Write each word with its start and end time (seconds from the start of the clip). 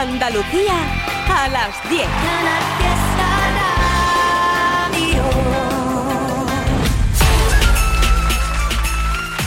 Andalucía 0.00 0.72
a 1.28 1.48
las 1.48 1.90
10. 1.90 2.06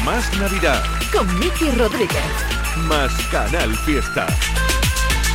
Más 0.05 0.31
Navidad. 0.39 0.83
Con 1.11 1.39
Miki 1.39 1.71
Rodríguez. 1.71 2.21
Más 2.87 3.11
Canal 3.31 3.75
Fiesta. 3.77 4.27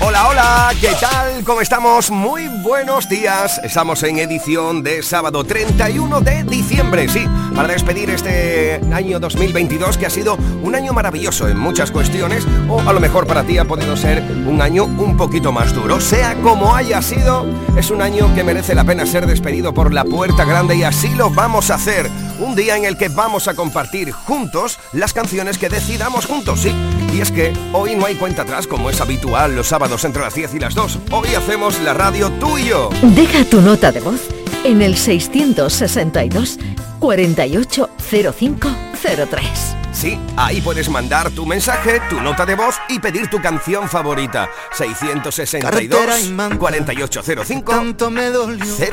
Hola, 0.01 0.29
hola, 0.29 0.71
¿qué 0.81 0.93
tal? 1.01 1.43
¿Cómo 1.43 1.61
estamos? 1.61 2.13
Muy 2.13 2.47
buenos 2.47 3.09
días. 3.09 3.61
Estamos 3.65 4.01
en 4.05 4.19
edición 4.19 4.85
de 4.85 5.03
sábado 5.03 5.43
31 5.43 6.21
de 6.21 6.45
diciembre, 6.45 7.09
sí, 7.09 7.27
para 7.53 7.67
despedir 7.67 8.09
este 8.11 8.81
año 8.93 9.19
2022 9.19 9.99
que 9.99 10.07
ha 10.07 10.11
sido 10.11 10.37
un 10.63 10.77
año 10.77 10.93
maravilloso 10.93 11.49
en 11.49 11.59
muchas 11.59 11.91
cuestiones 11.91 12.47
o 12.69 12.81
a 12.81 12.93
lo 12.93 13.01
mejor 13.01 13.27
para 13.27 13.43
ti 13.43 13.59
ha 13.59 13.65
podido 13.65 13.97
ser 13.97 14.23
un 14.47 14.63
año 14.63 14.85
un 14.85 15.17
poquito 15.17 15.51
más 15.51 15.75
duro. 15.75 16.01
Sea 16.01 16.37
como 16.45 16.77
haya 16.77 17.03
sido, 17.03 17.45
es 17.77 17.91
un 17.91 18.01
año 18.01 18.33
que 18.37 18.45
merece 18.45 18.77
la 18.77 18.85
pena 18.85 19.05
ser 19.05 19.27
despedido 19.27 19.75
por 19.75 19.93
la 19.93 20.05
puerta 20.05 20.45
grande 20.45 20.77
y 20.77 20.85
así 20.85 21.09
lo 21.17 21.29
vamos 21.31 21.73
a 21.73 21.75
hacer. 21.75 22.09
Un 22.39 22.55
día 22.55 22.77
en 22.77 22.85
el 22.85 22.97
que 22.97 23.09
vamos 23.09 23.49
a 23.49 23.55
compartir 23.55 24.13
juntos 24.13 24.79
las 24.93 25.13
canciones 25.13 25.59
que 25.59 25.69
decidamos 25.69 26.27
juntos, 26.27 26.61
sí. 26.61 26.73
Y 27.19 27.21
es 27.21 27.31
que 27.33 27.53
hoy 27.73 27.97
no 27.97 28.07
hay 28.07 28.15
cuenta 28.15 28.43
atrás 28.43 28.69
como 28.69 28.91
es 28.91 29.01
habitual 29.01 29.57
los 29.57 29.67
sábados 29.67 30.05
entre 30.05 30.23
las 30.23 30.37
10 30.37 30.55
y 30.55 30.61
las 30.61 30.77
2. 30.77 31.01
Hoy 31.11 31.35
hacemos 31.35 31.81
la 31.81 31.93
radio 31.93 32.31
tuyo. 32.39 32.91
Deja 33.03 33.45
tu 33.45 33.61
nota 33.61 33.91
de 33.91 33.99
voz 33.99 34.21
en 34.63 34.83
el 34.83 34.97
662 34.97 36.61
480503. 37.01 39.43
Sí, 39.91 40.17
ahí 40.37 40.61
puedes 40.61 40.89
mandar 40.89 41.33
tu 41.33 41.45
mensaje, 41.45 42.01
tu 42.09 42.21
nota 42.21 42.47
de 42.47 42.55
voz 42.55 42.77
y 42.89 43.01
pedir 43.01 43.29
tu 43.29 43.43
canción 43.43 43.89
favorita. 43.89 44.49
662 44.75 46.31
4805 46.57 47.73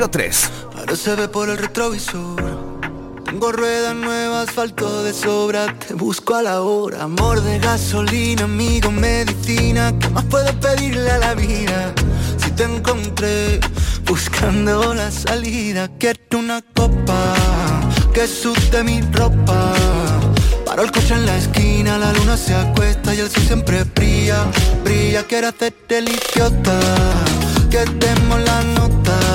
03. 0.09 0.51
Ahora 0.75 0.95
se 0.95 1.15
ve 1.15 1.27
por 1.27 1.47
el 1.47 1.59
retrovisor 1.59 2.54
tengo 3.35 3.51
ruedas 3.51 3.93
nuevas, 3.93 4.47
asfalto 4.47 5.03
de 5.03 5.11
sobra, 5.11 5.65
te 5.77 5.93
busco 5.93 6.35
a 6.35 6.41
la 6.41 6.61
hora. 6.61 7.03
Amor 7.03 7.41
de 7.41 7.59
gasolina, 7.59 8.45
amigo, 8.45 8.91
medicina, 8.91 9.93
¿qué 9.99 10.07
más 10.07 10.23
puedo 10.23 10.57
pedirle 10.61 11.11
a 11.11 11.17
la 11.17 11.33
vida? 11.33 11.93
Si 12.37 12.49
te 12.51 12.63
encontré 12.63 13.59
buscando 14.05 14.93
la 14.93 15.11
salida, 15.11 15.89
quiero 15.99 16.39
una 16.39 16.61
copa 16.73 17.35
que 18.13 18.25
sude 18.25 18.83
mi 18.85 19.01
ropa. 19.11 19.73
Paro 20.65 20.83
el 20.83 20.91
coche 20.93 21.15
en 21.15 21.25
la 21.25 21.35
esquina, 21.35 21.97
la 21.97 22.13
luna 22.13 22.37
se 22.37 22.55
acuesta 22.55 23.13
y 23.13 23.19
el 23.19 23.29
sol 23.29 23.43
siempre 23.43 23.83
brilla, 23.83 24.45
brilla. 24.85 25.23
Quiero 25.23 25.49
hacerte 25.49 25.97
el 25.97 26.07
idiota, 26.07 26.79
que 27.69 27.83
demos 27.99 28.39
la 28.45 28.63
nota. 28.79 29.34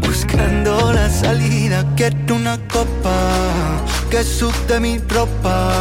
Buscando 0.00 0.92
la 0.92 1.08
salida, 1.08 1.86
quiero 1.96 2.34
una 2.34 2.58
copa 2.68 3.16
que 4.10 4.22
sude 4.22 4.78
mi 4.78 4.98
ropa. 4.98 5.72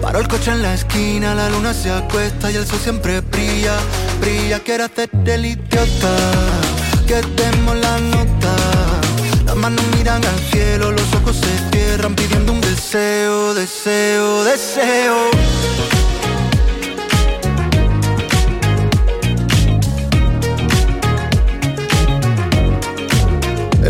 Paro 0.00 0.20
el 0.20 0.28
coche 0.28 0.50
en 0.52 0.62
la 0.62 0.72
esquina, 0.72 1.34
la 1.34 1.50
luna 1.50 1.74
se 1.74 1.90
acuesta 1.90 2.50
y 2.50 2.56
el 2.56 2.66
sol 2.66 2.78
siempre 2.82 3.20
brilla, 3.20 3.76
brilla. 4.20 4.60
Quiero 4.60 4.84
hacerte 4.84 5.34
el 5.34 5.44
idiota, 5.44 6.16
que 7.06 7.20
demos 7.36 7.76
la 7.76 7.98
nota. 7.98 8.56
Las 9.44 9.56
manos 9.56 9.84
miran 9.94 10.24
al 10.24 10.38
cielo, 10.50 10.92
los 10.92 11.14
ojos 11.14 11.36
se 11.36 11.76
cierran 11.76 12.14
pidiendo 12.14 12.52
un 12.52 12.60
deseo, 12.62 13.52
deseo, 13.52 14.44
deseo. 14.44 15.30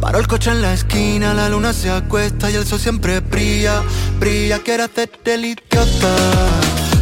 Paro 0.00 0.18
el 0.18 0.26
coche 0.26 0.50
en 0.50 0.62
la 0.62 0.74
esquina, 0.74 1.32
la 1.32 1.48
luna 1.48 1.72
se 1.72 1.90
acuesta 1.90 2.50
y 2.50 2.54
el 2.54 2.66
sol 2.66 2.78
siempre 2.78 3.20
brilla, 3.20 3.82
brilla. 4.20 4.58
Quiero 4.58 4.84
hacerte 4.84 5.34
el 5.34 5.44
idiota, 5.46 6.16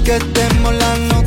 que 0.05 0.19
demos 0.19 0.75
la 0.75 0.97
nota. 0.97 1.24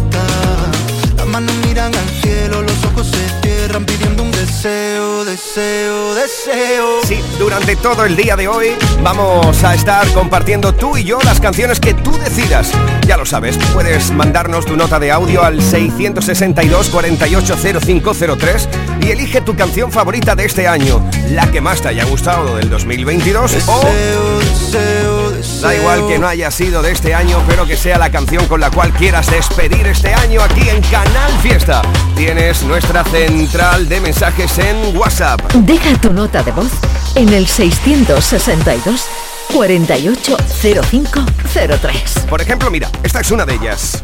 Manos 1.38 1.56
miran 1.68 1.94
al 1.94 2.10
cielo, 2.24 2.64
los 2.64 2.84
ojos 2.86 3.12
se 3.12 3.48
cierran 3.48 3.86
pidiendo 3.86 4.24
un 4.24 4.32
deseo, 4.32 5.24
deseo, 5.24 6.16
deseo. 6.16 7.04
Sí, 7.04 7.20
durante 7.38 7.76
todo 7.76 8.06
el 8.06 8.16
día 8.16 8.36
de 8.36 8.48
hoy 8.48 8.70
vamos 9.04 9.64
a 9.64 9.76
estar 9.76 10.12
compartiendo 10.14 10.74
tú 10.74 10.98
y 10.98 11.04
yo 11.04 11.20
las 11.24 11.40
canciones 11.40 11.80
que 11.80 11.94
tú 11.94 12.18
decidas. 12.18 12.72
Ya 13.06 13.18
lo 13.18 13.26
sabes, 13.28 13.56
puedes 13.72 14.10
mandarnos 14.10 14.66
tu 14.66 14.76
nota 14.76 14.98
de 14.98 15.12
audio 15.12 15.44
al 15.44 15.62
662 15.62 16.90
480503 16.90 18.70
y 19.02 19.12
elige 19.12 19.40
tu 19.42 19.56
canción 19.56 19.92
favorita 19.92 20.34
de 20.34 20.46
este 20.46 20.68
año, 20.68 21.08
la 21.30 21.52
que 21.52 21.62
más 21.62 21.84
te 21.84 21.90
haya 21.90 22.06
gustado 22.06 22.56
del 22.56 22.72
2022 22.72 23.68
o 23.68 23.82
Deseo, 23.86 24.40
deseo, 24.40 24.40
deseo. 24.40 25.27
Da 25.62 25.76
igual 25.76 26.08
que 26.08 26.18
no 26.18 26.28
haya 26.28 26.50
sido 26.50 26.82
de 26.82 26.92
este 26.92 27.14
año, 27.14 27.44
pero 27.48 27.66
que 27.66 27.78
sea 27.78 27.98
la 27.98 28.10
canción 28.10 28.48
con 28.48 28.60
la 28.60 28.72
cual 28.72 28.92
quieras 28.94 29.30
despedir 29.30 29.86
este 29.86 30.14
año 30.14 30.42
aquí 30.42 30.70
en 30.70 30.82
Canal 30.84 31.32
Fiesta. 31.42 31.82
Tienes 32.16 32.64
nuestra 32.64 33.04
central 33.04 33.88
de 33.88 34.02
mensajes 34.02 34.58
en 34.58 34.98
WhatsApp. 34.98 35.40
Deja 35.54 35.96
tu 36.02 36.12
nota 36.12 36.42
de 36.44 36.52
voz 36.52 36.72
en 37.16 37.30
el 37.30 37.48
662 37.48 39.06
480503. 39.54 42.26
Por 42.30 42.42
ejemplo, 42.42 42.72
mira, 42.72 42.90
esta 43.04 43.22
es 43.22 43.32
una 43.32 43.46
de 43.46 43.54
ellas. 43.54 44.04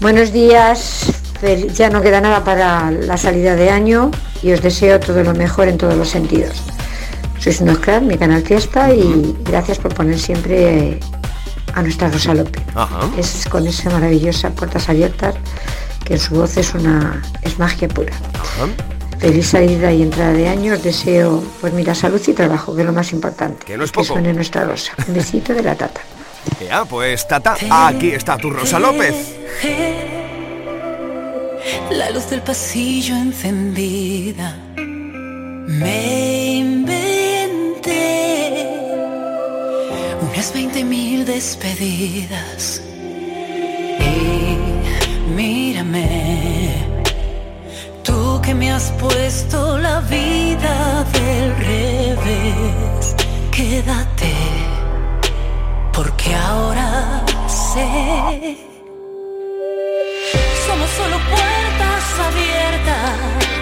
Buenos 0.00 0.32
días, 0.32 1.12
ya 1.74 1.90
no 1.90 2.02
queda 2.02 2.20
nada 2.20 2.42
para 2.42 2.90
la 2.90 3.16
salida 3.16 3.54
de 3.54 3.70
año 3.70 4.10
y 4.42 4.52
os 4.52 4.62
deseo 4.62 4.98
todo 4.98 5.22
lo 5.22 5.34
mejor 5.34 5.68
en 5.68 5.78
todos 5.78 5.94
los 5.94 6.08
sentidos. 6.08 6.60
Sois 7.42 7.60
unos 7.60 7.80
crack, 7.80 8.02
mi 8.02 8.16
canal 8.16 8.40
Fiesta 8.42 8.94
y 8.94 9.34
gracias 9.42 9.78
por 9.78 9.92
poner 9.92 10.16
siempre 10.16 11.00
a 11.74 11.82
nuestra 11.82 12.08
Rosa 12.08 12.34
López. 12.34 12.62
Ajá. 12.72 13.00
Es 13.18 13.46
con 13.48 13.66
esa 13.66 13.90
maravillosa 13.90 14.50
Puertas 14.50 14.88
Abiertas 14.88 15.34
que 16.04 16.14
en 16.14 16.20
su 16.20 16.36
voz 16.36 16.56
es 16.56 16.72
una 16.72 17.20
es 17.42 17.58
magia 17.58 17.88
pura. 17.88 18.12
Ajá. 18.34 18.68
Feliz 19.18 19.48
salida 19.48 19.92
y 19.92 20.02
entrada 20.02 20.32
de 20.32 20.48
año, 20.48 20.74
os 20.74 20.84
deseo 20.84 21.42
pues 21.60 21.72
mira 21.72 21.96
salud 21.96 22.22
y 22.24 22.32
trabajo, 22.32 22.76
que 22.76 22.82
es 22.82 22.86
lo 22.86 22.92
más 22.92 23.12
importante. 23.12 23.66
Que 23.66 23.76
no 23.76 23.82
es 23.82 23.90
que 23.90 23.96
poco. 24.02 24.14
suene 24.14 24.32
nuestra 24.32 24.64
rosa. 24.64 24.92
Un 25.08 25.14
besito 25.14 25.52
de 25.52 25.64
la 25.64 25.74
tata. 25.74 26.00
Ya, 26.64 26.84
pues 26.84 27.26
Tata, 27.26 27.56
aquí 27.88 28.10
está 28.10 28.36
tu 28.36 28.50
Rosa 28.50 28.78
López. 28.78 29.34
La 31.90 32.10
luz 32.10 32.30
del 32.30 32.42
pasillo 32.42 33.16
encendida. 33.16 34.56
Me 35.66 36.56
unas 40.20 40.52
20 40.52 40.84
mil 40.84 41.24
despedidas. 41.24 42.82
Y 44.00 45.30
mírame, 45.34 46.72
tú 48.02 48.40
que 48.42 48.54
me 48.54 48.70
has 48.72 48.90
puesto 48.92 49.78
la 49.78 50.00
vida 50.00 51.04
del 51.12 51.56
revés. 51.56 53.16
Quédate, 53.50 54.32
porque 55.92 56.34
ahora 56.34 57.24
sé. 57.48 58.56
Somos 60.66 60.90
solo 60.90 61.16
puertas 61.30 62.04
abiertas 62.28 63.61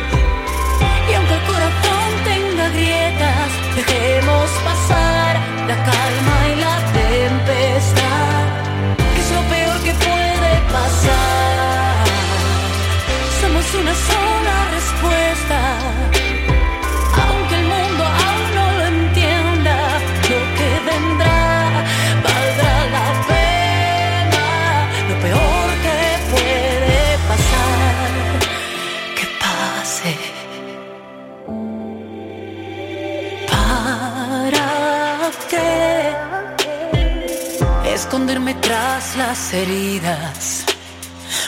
Esconderme 37.85 38.55
tras 38.55 39.17
las 39.17 39.53
heridas 39.53 40.65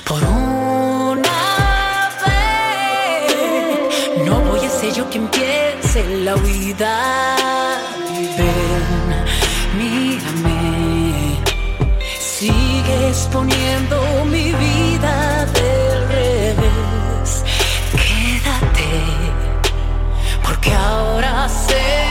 por 0.05 0.21
una 0.25 2.11
vez. 2.27 3.37
No 4.27 4.41
voy 4.41 4.65
a 4.67 4.71
ser 4.71 4.93
yo 4.93 5.09
quien 5.09 5.29
piense 5.29 6.05
la 6.25 6.35
huida. 6.35 7.37
Ven, 8.37 9.25
mírame. 9.79 11.39
Sigues 12.19 13.29
poniendo 13.33 14.25
mi 14.25 14.53
vida 14.53 15.47
del 15.47 16.09
revés. 16.09 17.45
Quédate, 17.93 18.91
porque 20.43 20.75
ahora 20.75 21.49
sé. 21.49 22.02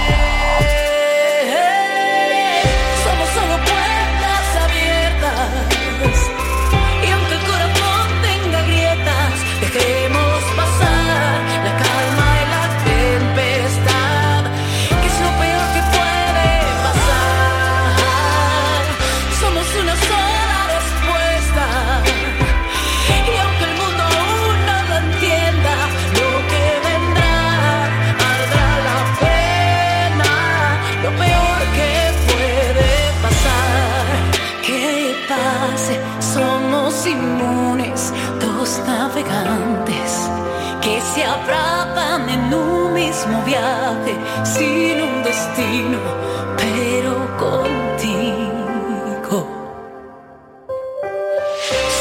Pero 46.58 47.14
contigo. 47.38 49.38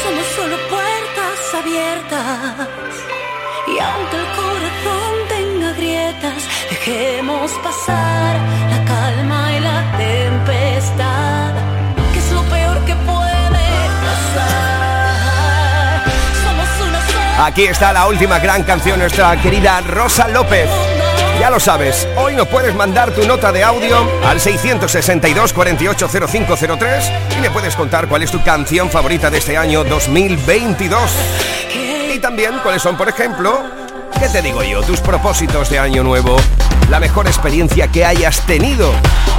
Somos 0.01 0.25
solo 0.35 0.57
puertas 0.69 1.39
abiertas. 1.59 2.67
Y 3.67 3.79
aunque 3.79 4.17
el 4.17 4.27
corazón 4.35 5.13
tenga 5.29 5.71
grietas, 5.73 6.47
dejemos 6.69 7.51
pasar 7.63 8.35
la 8.69 8.85
calma 8.85 9.51
y 9.53 9.59
la 9.59 9.97
tempestad. 9.97 11.53
Que 12.13 12.19
es 12.19 12.31
lo 12.31 12.43
peor 12.43 12.85
que 12.85 12.95
puede 12.95 13.89
pasar. 14.05 16.03
Aquí 17.43 17.63
está 17.63 17.91
la 17.93 18.07
última 18.07 18.39
gran 18.39 18.63
canción, 18.63 18.99
nuestra 18.99 19.35
querida 19.41 19.81
Rosa 19.81 20.27
López. 20.27 20.69
Ya 21.39 21.49
lo 21.49 21.59
sabes, 21.59 22.07
hoy 22.17 22.35
nos 22.35 22.47
puedes 22.47 22.75
mandar 22.75 23.11
tu 23.11 23.25
nota 23.25 23.51
de 23.51 23.63
audio 23.63 23.97
al 24.23 24.39
662 24.39 25.53
480503 25.53 27.11
y 27.37 27.41
me 27.41 27.49
puedes 27.49 27.75
contar 27.75 28.07
cuál 28.07 28.23
es 28.23 28.31
tu 28.31 28.43
canción 28.43 28.89
favorita 28.89 29.29
de 29.29 29.39
este 29.39 29.57
año 29.57 29.83
2022. 29.83 31.11
Y 32.13 32.19
también 32.19 32.59
cuáles 32.61 32.81
son, 32.81 32.95
por 32.95 33.09
ejemplo, 33.09 33.63
¿qué 34.19 34.29
te 34.29 34.41
digo 34.41 34.61
yo? 34.63 34.81
Tus 34.83 34.99
propósitos 34.99 35.69
de 35.69 35.79
año 35.79 36.03
nuevo, 36.03 36.35
la 36.89 36.99
mejor 36.99 37.25
experiencia 37.27 37.87
que 37.87 38.05
hayas 38.05 38.45
tenido 38.45 38.91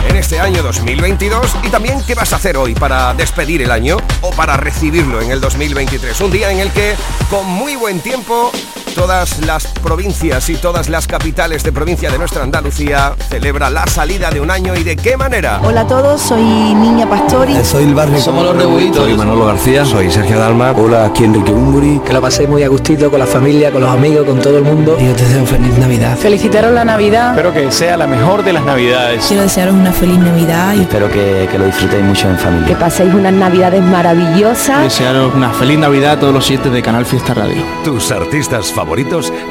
en 0.08 0.16
este 0.16 0.40
año 0.40 0.62
2022 0.62 1.56
y 1.62 1.68
también 1.68 2.02
qué 2.04 2.14
vas 2.14 2.32
a 2.32 2.36
hacer 2.36 2.56
hoy 2.56 2.74
para 2.74 3.14
despedir 3.14 3.62
el 3.62 3.70
año 3.70 3.98
o 4.22 4.30
para 4.30 4.56
recibirlo 4.56 5.20
en 5.20 5.30
el 5.30 5.40
2023. 5.40 6.20
Un 6.20 6.30
día 6.30 6.50
en 6.50 6.58
el 6.58 6.70
que, 6.72 6.94
con 7.30 7.46
muy 7.46 7.76
buen 7.76 8.00
tiempo, 8.00 8.50
todas 8.94 9.38
las 9.46 9.66
provincias 9.82 10.48
y 10.50 10.54
todas 10.56 10.88
las 10.88 11.06
capitales 11.06 11.62
de 11.62 11.72
provincia 11.72 12.10
de 12.10 12.18
nuestra 12.18 12.42
Andalucía 12.42 13.14
celebra 13.28 13.70
la 13.70 13.86
salida 13.86 14.30
de 14.30 14.40
un 14.40 14.50
año 14.50 14.74
y 14.76 14.82
de 14.84 14.96
qué 14.96 15.16
manera. 15.16 15.60
Hola 15.64 15.82
a 15.82 15.86
todos, 15.86 16.20
soy 16.20 16.42
Niña 16.42 17.08
Pastori. 17.08 17.54
Soy 17.64 17.84
el 17.84 17.94
barrio. 17.94 18.18
Somos 18.20 18.44
los 18.44 18.56
Rebuitos. 18.56 18.96
Soy 18.96 19.14
Manolo 19.14 19.46
García. 19.46 19.84
Soy 19.84 20.10
Sergio 20.10 20.38
Dalma. 20.38 20.72
Hola, 20.72 21.06
aquí 21.06 21.24
Enrique 21.24 21.52
Bumburi. 21.52 22.00
Que 22.04 22.12
lo 22.12 22.20
paséis 22.20 22.48
muy 22.48 22.62
a 22.62 22.68
gustito 22.68 23.10
con 23.10 23.18
la 23.18 23.26
familia, 23.26 23.70
con 23.72 23.80
los 23.80 23.90
amigos, 23.90 24.26
con 24.26 24.40
todo 24.40 24.58
el 24.58 24.64
mundo. 24.64 24.96
Y 25.00 25.06
yo 25.06 25.14
te 25.14 25.24
deseo 25.24 25.46
feliz 25.46 25.76
Navidad. 25.78 26.16
Felicitaros 26.18 26.72
la 26.72 26.84
Navidad. 26.84 27.30
Espero 27.30 27.52
que 27.52 27.72
sea 27.72 27.96
la 27.96 28.06
mejor 28.06 28.44
de 28.44 28.52
las 28.52 28.64
Navidades. 28.64 29.24
Quiero 29.26 29.42
desearos 29.42 29.74
una 29.74 29.92
feliz 29.92 30.18
Navidad 30.18 30.74
y 30.74 30.82
Espero 30.82 31.10
que, 31.10 31.48
que 31.50 31.58
lo 31.58 31.64
disfrutéis 31.64 32.04
mucho 32.04 32.28
en 32.28 32.36
Que 32.36 32.42
familia. 32.42 32.78
paséis 32.78 33.14
unas 33.14 33.32
Navidades 33.32 33.82
maravillosas. 33.82 34.82
Desearos 34.82 35.34
una 35.34 35.50
feliz 35.50 35.78
Navidad 35.78 36.12
a 36.12 36.20
todos 36.20 36.34
los 36.34 36.44
siete 36.46 36.68
de 36.70 36.82
Canal 36.82 37.06
Fiesta 37.06 37.34
Radio. 37.34 37.62
Tus 37.84 38.10
artistas 38.10 38.66
favoritos 38.66 38.81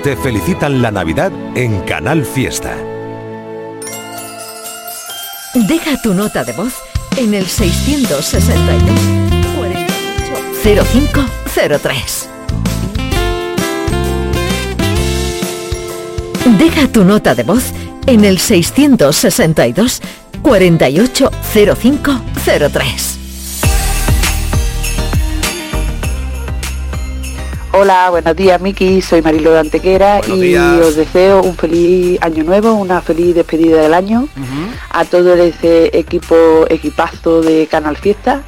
te 0.04 0.16
felicitan 0.18 0.82
la 0.82 0.92
Navidad 0.92 1.32
en 1.56 1.80
Canal 1.82 2.26
Fiesta. 2.26 2.76
Deja 5.54 6.02
tu 6.02 6.14
nota 6.14 6.44
de 6.44 6.52
voz 6.54 6.74
en 7.18 7.34
el 7.34 7.46
662 7.46 9.00
48 10.64 11.26
0503. 11.54 12.30
Deja 16.58 16.88
tu 16.88 17.06
nota 17.06 17.34
de 17.34 17.44
voz 17.44 17.72
en 18.08 18.26
el 18.26 18.38
662 18.38 20.02
48 20.42 21.32
Hola, 27.74 28.10
buenos 28.10 28.36
días 28.36 28.60
Miki, 28.60 29.02
soy 29.02 29.22
Marilo 29.22 29.52
de 29.52 29.60
Antequera 29.60 30.18
Buenos 30.20 30.38
y 30.38 30.42
días. 30.42 30.74
os 30.82 30.96
deseo 30.96 31.42
un 31.42 31.56
feliz 31.56 32.22
año 32.22 32.44
nuevo, 32.44 32.74
una 32.74 33.02
feliz 33.02 33.34
despedida 33.34 33.82
del 33.82 33.94
año 33.94 34.28
a 34.90 35.06
todo 35.06 35.34
ese 35.36 35.90
equipo, 35.98 36.66
equipazo 36.70 37.42
de 37.42 37.68
Canal 37.68 37.96
Fiesta 37.96 38.44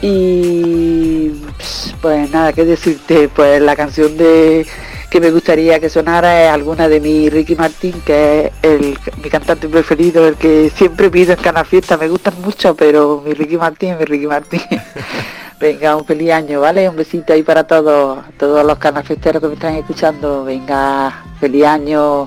y 0.00 1.28
pues, 1.56 1.94
pues 2.00 2.30
nada 2.30 2.54
que 2.54 2.64
decirte, 2.64 3.28
pues 3.28 3.60
la 3.60 3.76
canción 3.76 4.16
de 4.16 4.66
que 5.10 5.20
me 5.20 5.30
gustaría 5.30 5.78
que 5.78 5.90
sonara 5.90 6.44
es 6.44 6.50
alguna 6.50 6.88
de 6.88 7.00
mi 7.00 7.28
Ricky 7.28 7.54
Martín, 7.54 8.00
que 8.04 8.46
es 8.46 8.52
el, 8.62 8.98
mi 9.22 9.28
cantante 9.28 9.68
preferido, 9.68 10.26
el 10.26 10.36
que 10.36 10.72
siempre 10.74 11.10
pido 11.10 11.34
en 11.34 11.38
Canal 11.38 11.66
Fiesta, 11.66 11.98
me 11.98 12.08
gustan 12.08 12.32
mucho, 12.42 12.74
pero 12.74 13.22
mi 13.24 13.34
Ricky 13.34 13.58
Martín, 13.58 13.98
mi 13.98 14.06
Ricky 14.06 14.26
Martín. 14.26 14.62
Venga, 15.62 15.94
un 15.94 16.04
feliz 16.04 16.32
año, 16.32 16.60
¿vale? 16.60 16.88
Un 16.88 16.96
besito 16.96 17.32
ahí 17.32 17.44
para 17.44 17.62
todos, 17.62 18.18
todos 18.36 18.66
los 18.66 18.78
canafesteros 18.78 19.40
que 19.40 19.46
me 19.46 19.54
están 19.54 19.74
escuchando. 19.76 20.44
Venga, 20.44 21.22
feliz 21.38 21.64
año, 21.64 22.22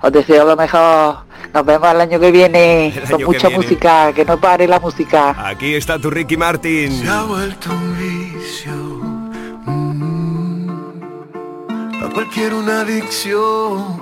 os 0.00 0.10
deseo 0.10 0.46
lo 0.46 0.56
mejor. 0.56 1.18
Nos 1.52 1.66
vemos 1.66 1.90
el 1.90 2.00
año 2.00 2.18
que 2.18 2.30
viene 2.30 2.94
año 2.96 3.10
con 3.10 3.18
que 3.18 3.26
mucha 3.26 3.48
viene. 3.48 3.62
música, 3.62 4.12
que 4.14 4.24
no 4.24 4.40
pare 4.40 4.66
la 4.66 4.80
música. 4.80 5.36
Aquí 5.46 5.74
está 5.74 5.98
tu 5.98 6.08
Ricky 6.08 6.38
Martin. 6.38 6.90
Se 6.90 7.06
ha 7.08 7.24
vuelto 7.24 7.68
un 7.70 7.98
vicio. 7.98 8.72
mm, 9.66 10.70
a 12.04 12.08
cualquier 12.14 12.54
una 12.54 12.80
adicción. 12.80 14.00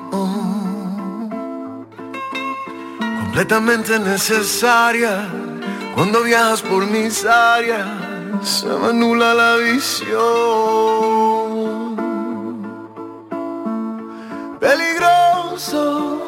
Completamente 3.25 3.99
necesaria. 3.99 5.27
Cuando 5.97 6.23
viajas 6.23 6.63
por 6.63 6.87
mis 6.87 7.25
áreas, 7.25 7.87
se 8.43 8.67
me 8.67 8.89
anula 8.89 9.35
la 9.35 9.57
visión. 9.57 10.17
Peligroso. 14.61 16.23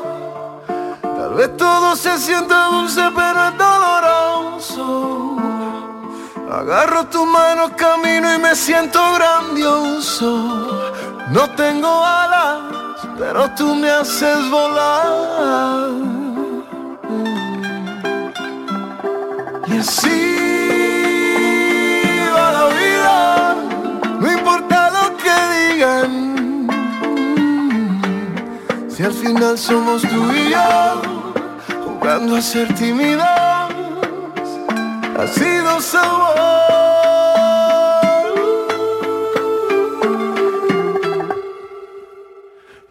Tal 1.02 1.34
vez 1.34 1.56
todo 1.56 1.96
se 1.96 2.18
sienta 2.18 2.66
dulce, 2.66 3.02
pero 3.14 3.48
es 3.48 3.58
doloroso. 3.58 5.36
Agarro 6.50 7.04
tus 7.06 7.26
manos, 7.26 7.72
camino 7.76 8.34
y 8.34 8.38
me 8.38 8.54
siento 8.54 9.00
grandioso. 9.14 10.92
No 11.30 11.50
tengo 11.56 12.04
alas, 12.04 13.06
pero 13.18 13.50
tú 13.54 13.74
me 13.74 13.90
haces 13.90 14.50
volar. 14.50 15.90
Y 19.66 19.78
así 19.78 20.47
final 29.12 29.56
somos 29.56 30.02
tú 30.02 30.32
y 30.32 30.50
yo, 30.50 31.02
jugando 31.84 32.34
a 32.34 32.42
ser 32.42 32.74
tímidos, 32.74 33.24
ha 33.24 33.68
sido 35.32 35.80
sabor. 35.80 36.34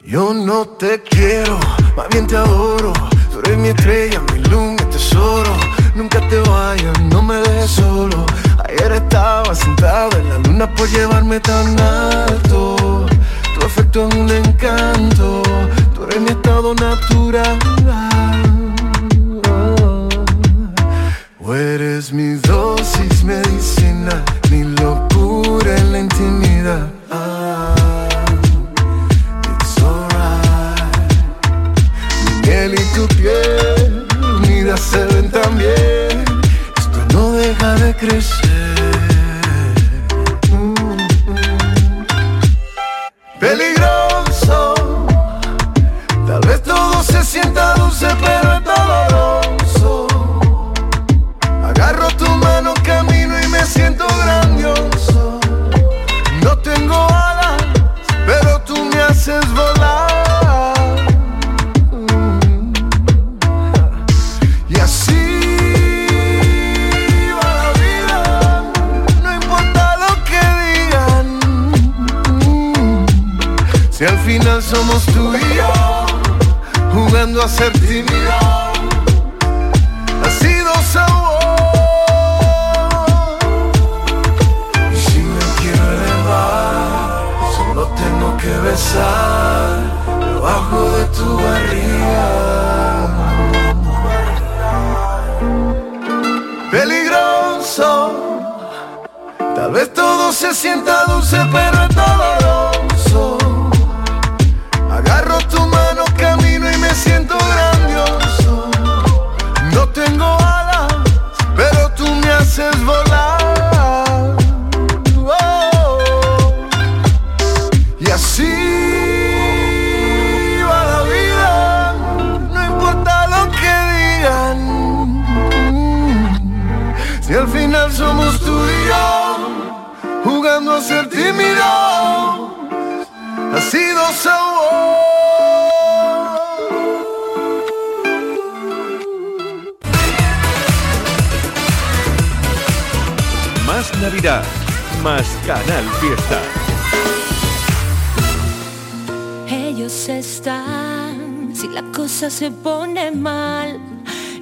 Yo 0.02 0.34
no 0.34 0.66
te 0.66 1.02
quiero, 1.02 1.60
más 1.98 2.08
bien 2.10 2.26
te 2.26 2.38
adoro. 2.38 2.94
Tú 3.30 3.40
eres 3.40 3.58
mi 3.58 3.68
estrella, 3.68 4.22
mi 4.32 4.40
mi 4.40 4.78
tesoro. 4.90 5.58
Nunca 5.94 6.26
te 6.30 6.40
vayas, 6.40 7.02
no 7.12 7.22
me 7.22 7.36
dejes 7.36 7.72
solo. 7.72 8.26
Ayer 8.64 8.94
estaba 8.94 9.54
sentado 9.54 10.18
en 10.18 10.30
la 10.30 10.38
luna 10.38 10.74
por 10.74 10.90
llevarme 10.90 11.42
tan 11.42 11.78
alto. 11.78 13.08
Tu 13.60 13.66
afecto 13.66 14.08
es 14.08 14.16
un 14.16 14.30
encanto, 14.30 15.42
tú 15.98 16.04
eres 16.04 16.22
mi 16.22 16.30
estado 16.30 16.76
natural. 16.76 17.58
O 21.40 21.56
eres 21.56 22.12
mi 22.14 22.36
dosis 22.36 23.24
medicina, 23.24 24.24
mi 24.52 24.64
locura 24.64 25.76
en 25.78 25.92
la 25.92 26.00
intimidad. 26.00 26.88
It's 29.62 29.82
alright. 29.82 30.82
Mi 32.26 32.48
miel 32.48 32.74
y 32.76 32.84
tu 32.96 33.08
piel 33.16 34.08
unidas 34.36 34.80
se 34.82 35.06
ven 35.06 35.32
tan 35.32 35.58
bien. 35.58 36.26
Esto 36.78 37.00
no 37.14 37.32
deja 37.32 37.76
de 37.76 37.96
crecer. 37.96 38.37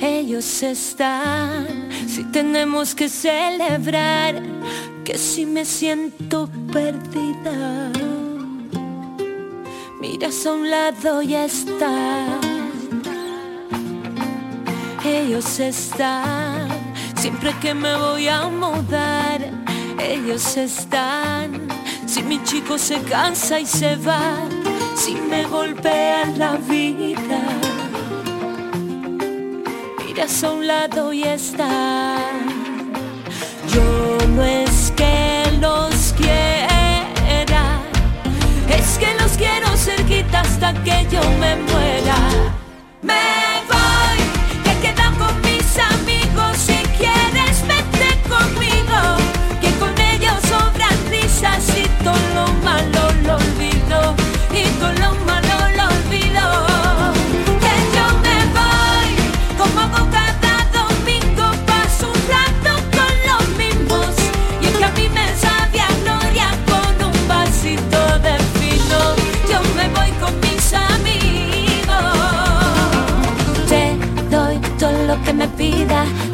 Ellos 0.06 0.62
están, 0.62 1.90
si 2.08 2.24
tenemos 2.26 2.94
que 2.94 3.10
celebrar, 3.10 4.42
que 5.04 5.18
si 5.18 5.46
me 5.46 5.66
siento 5.66 6.48
perdida, 6.72 7.92
miras 10.00 10.46
a 10.46 10.54
un 10.54 10.70
lado 10.70 11.24
y 11.24 11.34
están, 11.34 12.40
ellos 15.04 15.60
están, 15.60 16.68
siempre 17.16 17.54
que 17.60 17.74
me 17.74 17.96
voy 17.98 18.28
a 18.28 18.48
mudar, 18.48 19.42
ellos 20.00 20.56
están, 20.56 21.68
si 22.06 22.22
mi 22.22 22.44
chico 22.44 22.78
se 22.78 23.02
cansa 23.02 23.60
y 23.60 23.66
se 23.66 23.96
va, 23.96 24.38
si 24.96 25.16
me 25.16 25.46
golpea 25.46 26.26
la 26.38 26.58
vida, 26.58 27.42
miras 30.16 30.44
a 30.46 30.52
un 30.52 30.66
lado 30.66 31.12
y 31.12 31.24
están. 31.24 32.48
Yo 33.74 34.18
no 34.30 34.44
es 34.44 34.94
que 34.96 35.52
los 35.60 36.14
quiera, 36.14 37.82
es 38.70 38.98
que 38.98 39.14
los 39.20 39.32
quiero 39.34 39.68
cerquita 39.76 40.40
hasta 40.42 40.74
que 40.84 41.06
yo 41.12 41.22
me 41.42 41.58
muera. 41.58 42.35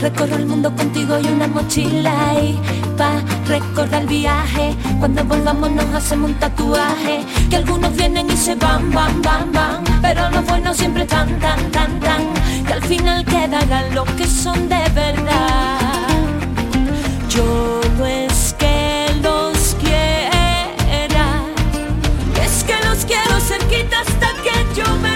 Recorro 0.02 0.36
el 0.36 0.46
mundo 0.46 0.76
contigo 0.76 1.18
y 1.20 1.28
una 1.28 1.48
mochila 1.48 2.34
y 2.42 2.60
pa 2.98 3.12
recordar 3.48 4.02
el 4.02 4.08
viaje. 4.08 4.76
Cuando 5.00 5.24
volvamos 5.24 5.72
nos 5.72 5.86
hacemos 5.94 6.32
un 6.32 6.40
tatuaje, 6.40 7.24
que 7.50 7.56
algunos 7.58 7.96
vienen 7.96 8.30
y 8.30 8.38
se 8.38 8.56
van, 8.56 8.92
van, 8.92 9.22
van, 9.22 9.52
van, 9.52 9.84
pero 10.02 10.30
los 10.32 10.46
buenos 10.46 10.78
siempre 10.78 11.06
tan, 11.06 11.40
tan, 11.40 11.60
tan, 11.72 12.00
tan, 12.00 12.22
que 12.66 12.74
al 12.74 12.84
final 12.84 13.24
quedarán 13.26 13.94
los 13.96 14.08
que 14.18 14.26
son 14.26 14.68
de 14.68 14.84
verdad. 14.94 16.08
Yo 17.30 17.82
no 17.98 18.06
es 18.06 18.56
que 18.58 19.08
los 19.22 19.76
quiera, 19.82 21.44
es 22.44 22.64
que 22.64 22.76
los 22.88 23.06
quiero 23.06 23.40
cerquita 23.40 24.02
hasta 24.02 24.30
que 24.44 24.56
yo 24.76 24.88
me 24.98 25.11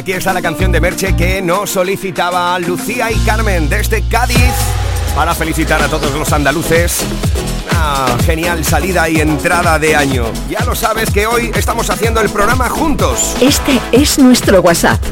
Aquí 0.00 0.12
está 0.12 0.32
la 0.32 0.40
canción 0.40 0.72
de 0.72 0.80
Merche 0.80 1.14
que 1.14 1.42
nos 1.42 1.68
solicitaba 1.68 2.58
Lucía 2.58 3.12
y 3.12 3.16
Carmen 3.16 3.68
desde 3.68 4.00
Cádiz 4.08 4.54
para 5.14 5.34
felicitar 5.34 5.82
a 5.82 5.88
todos 5.88 6.10
los 6.14 6.32
andaluces. 6.32 7.04
Genial 8.24 8.64
salida 8.64 9.10
y 9.10 9.20
entrada 9.20 9.78
de 9.78 9.94
año. 9.94 10.24
Ya 10.48 10.64
lo 10.64 10.74
sabes 10.74 11.10
que 11.10 11.26
hoy 11.26 11.52
estamos 11.54 11.90
haciendo 11.90 12.22
el 12.22 12.30
programa 12.30 12.70
juntos. 12.70 13.36
Este 13.42 13.78
es 13.92 14.18
nuestro 14.18 14.62
WhatsApp. 14.62 15.02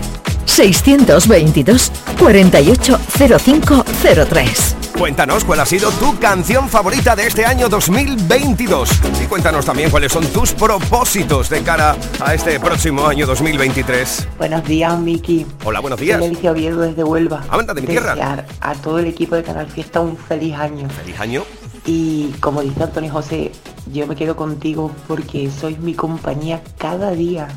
622 0.47 1.93
480503. 2.19 4.77
Cuéntanos 4.99 5.45
cuál 5.45 5.61
ha 5.61 5.67
sido 5.67 5.93
tu 5.93 6.19
canción 6.19 6.69
favorita 6.69 7.15
de 7.15 7.27
este 7.27 7.45
año 7.45 7.69
2022 7.69 8.91
y 9.18 9.18
cuéntanos 9.29 9.65
también 9.65 9.91
cuáles 9.91 10.11
son 10.11 10.27
tus 10.29 10.53
propósitos 10.53 11.51
de 11.51 11.63
cara 11.63 11.97
a 12.21 12.35
este 12.35 12.59
próximo 12.59 13.07
año 13.07 13.27
2023. 13.27 14.29
Buenos 14.39 14.65
días, 14.65 14.99
Miki. 14.99 15.47
Hola, 15.65 15.81
buenos 15.81 16.01
días. 16.01 16.21
Alicia 16.23 16.51
Oviedo 16.51 16.81
desde 16.81 17.05
Huelva. 17.05 17.45
Anda 17.51 17.75
de 17.75 17.83
mi 17.83 17.87
tierra. 17.87 18.15
Desear 18.15 18.47
a 18.61 18.75
todo 18.75 18.99
el 18.99 19.07
equipo 19.07 19.37
de 19.37 19.43
Canal 19.43 19.69
Fiesta 19.69 20.01
un 20.01 20.17
feliz 20.17 20.55
año. 20.55 20.89
Feliz 20.89 21.21
año. 21.21 21.45
Y 21.85 22.31
como 22.41 22.63
dice 22.63 22.83
Antonio 22.83 23.13
José, 23.13 23.53
yo 23.93 24.07
me 24.07 24.17
quedo 24.17 24.35
contigo 24.35 24.91
porque 25.07 25.51
sois 25.51 25.79
mi 25.79 25.95
compañía 25.95 26.63
cada 26.79 27.11
día. 27.11 27.49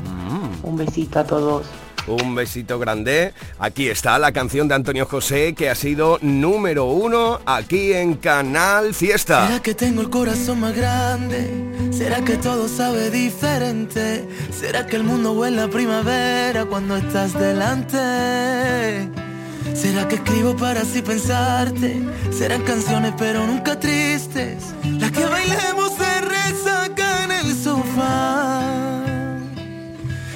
Un 0.62 0.76
besito 0.76 1.20
a 1.20 1.24
todos. 1.24 1.66
Un 2.06 2.34
besito 2.34 2.78
grande. 2.78 3.32
Aquí 3.58 3.88
está 3.88 4.18
la 4.18 4.32
canción 4.32 4.68
de 4.68 4.74
Antonio 4.74 5.06
José 5.06 5.54
que 5.54 5.70
ha 5.70 5.74
sido 5.74 6.18
número 6.20 6.86
uno 6.86 7.40
aquí 7.46 7.92
en 7.92 8.14
Canal 8.14 8.94
Fiesta. 8.94 9.46
¿Será 9.46 9.62
que 9.62 9.74
tengo 9.74 10.00
el 10.00 10.10
corazón 10.10 10.60
más 10.60 10.74
grande? 10.74 11.48
¿Será 11.92 12.24
que 12.24 12.36
todo 12.36 12.68
sabe 12.68 13.10
diferente? 13.10 14.26
¿Será 14.50 14.86
que 14.86 14.96
el 14.96 15.04
mundo 15.04 15.32
huele 15.32 15.62
a 15.62 15.68
primavera 15.68 16.64
cuando 16.64 16.96
estás 16.96 17.38
delante? 17.38 17.98
¿Será 19.74 20.08
que 20.08 20.16
escribo 20.16 20.56
para 20.56 20.82
así 20.82 21.02
pensarte? 21.02 22.02
Serán 22.30 22.62
canciones 22.62 23.14
pero 23.16 23.46
nunca 23.46 23.78
tristes. 23.78 24.74
Las 24.98 25.12
que 25.12 25.24
bailemos 25.24 25.96
de 25.98 26.20
resaca 26.20 27.24
en 27.24 27.30
el 27.30 27.54
sofá. 27.54 28.61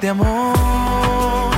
De 0.00 0.08
amor. 0.08 1.56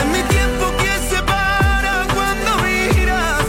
En 0.00 0.12
mi 0.12 0.22
tiempo 0.22 0.64
que 0.78 0.92
se 1.08 1.22
para 1.22 2.06
cuando 2.14 2.50
miras. 2.64 3.46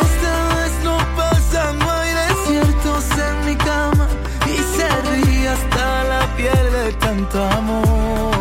Esta 0.00 0.34
vez 0.56 0.72
no 0.84 0.98
pasa, 1.16 1.72
no 1.72 2.00
desiertos 2.00 3.04
en 3.28 3.46
mi 3.46 3.56
cama 3.56 4.06
y 4.46 4.56
se 4.76 4.88
ríe 5.10 5.48
hasta 5.48 6.04
la 6.04 6.36
piel 6.36 6.72
de 6.72 6.92
tanto 6.94 7.42
amor. 7.44 8.34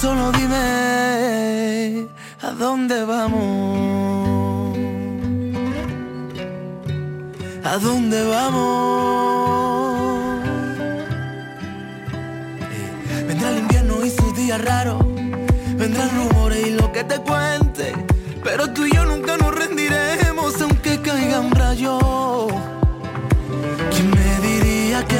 Solo 0.00 0.32
dime 0.32 2.08
a 2.42 2.50
dónde 2.58 3.04
vamos. 3.04 3.81
¿A 7.72 7.78
dónde 7.78 8.22
vamos? 8.26 10.44
Eh, 12.70 13.24
Vendrá 13.26 13.48
el 13.48 13.60
invierno 13.60 14.04
y 14.04 14.10
sus 14.10 14.36
días 14.36 14.62
raros. 14.62 15.02
Vendrán 15.78 16.10
rumores 16.14 16.66
y 16.66 16.72
lo 16.72 16.92
que 16.92 17.02
te 17.02 17.18
cuente. 17.20 17.94
Pero 18.44 18.70
tú 18.74 18.84
y 18.84 18.94
yo 18.94 19.06
nunca 19.06 19.38
nos 19.38 19.54
rendiremos 19.54 20.60
aunque 20.60 21.00
caiga 21.00 21.40
un 21.40 21.50
rayo. 21.52 21.98
¿Quién 23.90 24.10
me 24.10 24.46
diría 24.46 25.02
que 25.06 25.16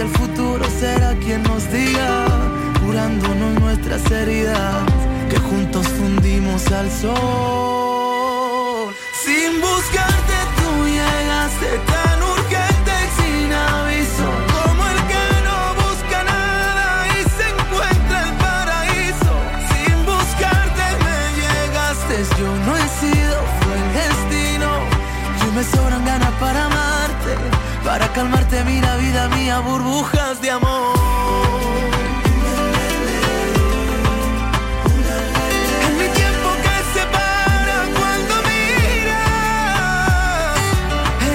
el 0.00 0.08
futuro 0.08 0.64
será 0.78 1.14
quien 1.16 1.42
nos 1.42 1.70
diga, 1.70 2.24
curándonos 2.84 3.60
nuestras 3.60 4.10
heridas, 4.10 4.82
que 5.28 5.38
juntos 5.38 5.86
fundimos 5.88 6.72
al 6.72 6.90
sol. 6.90 8.94
Sin 9.24 9.60
buscarte 9.60 10.36
tú 10.56 10.86
llegaste 10.86 11.78
tan 11.92 12.22
urgente 12.22 12.92
y 13.06 13.08
sin 13.20 13.52
aviso, 13.52 14.28
yo 22.38 22.48
no 22.66 22.72
he 22.76 22.88
sido, 23.00 23.36
fue 23.60 23.74
el 23.82 23.88
destino. 24.00 24.68
Yo 25.40 25.48
me 25.52 25.62
sobran 25.64 26.04
ganas 26.04 26.32
para 26.32 26.66
amarte, 26.66 27.32
para 27.84 28.06
calmarte, 28.12 28.62
mira 28.64 28.89
vida 29.10 29.28
mía, 29.28 29.60
burbujas 29.60 30.40
de 30.40 30.50
amor. 30.50 30.94
En 35.86 35.92
mi 35.98 36.08
tiempo 36.20 36.48
que 36.64 36.76
se 36.92 37.02
para 37.16 37.78
cuando 37.98 38.34
miras. 38.48 39.50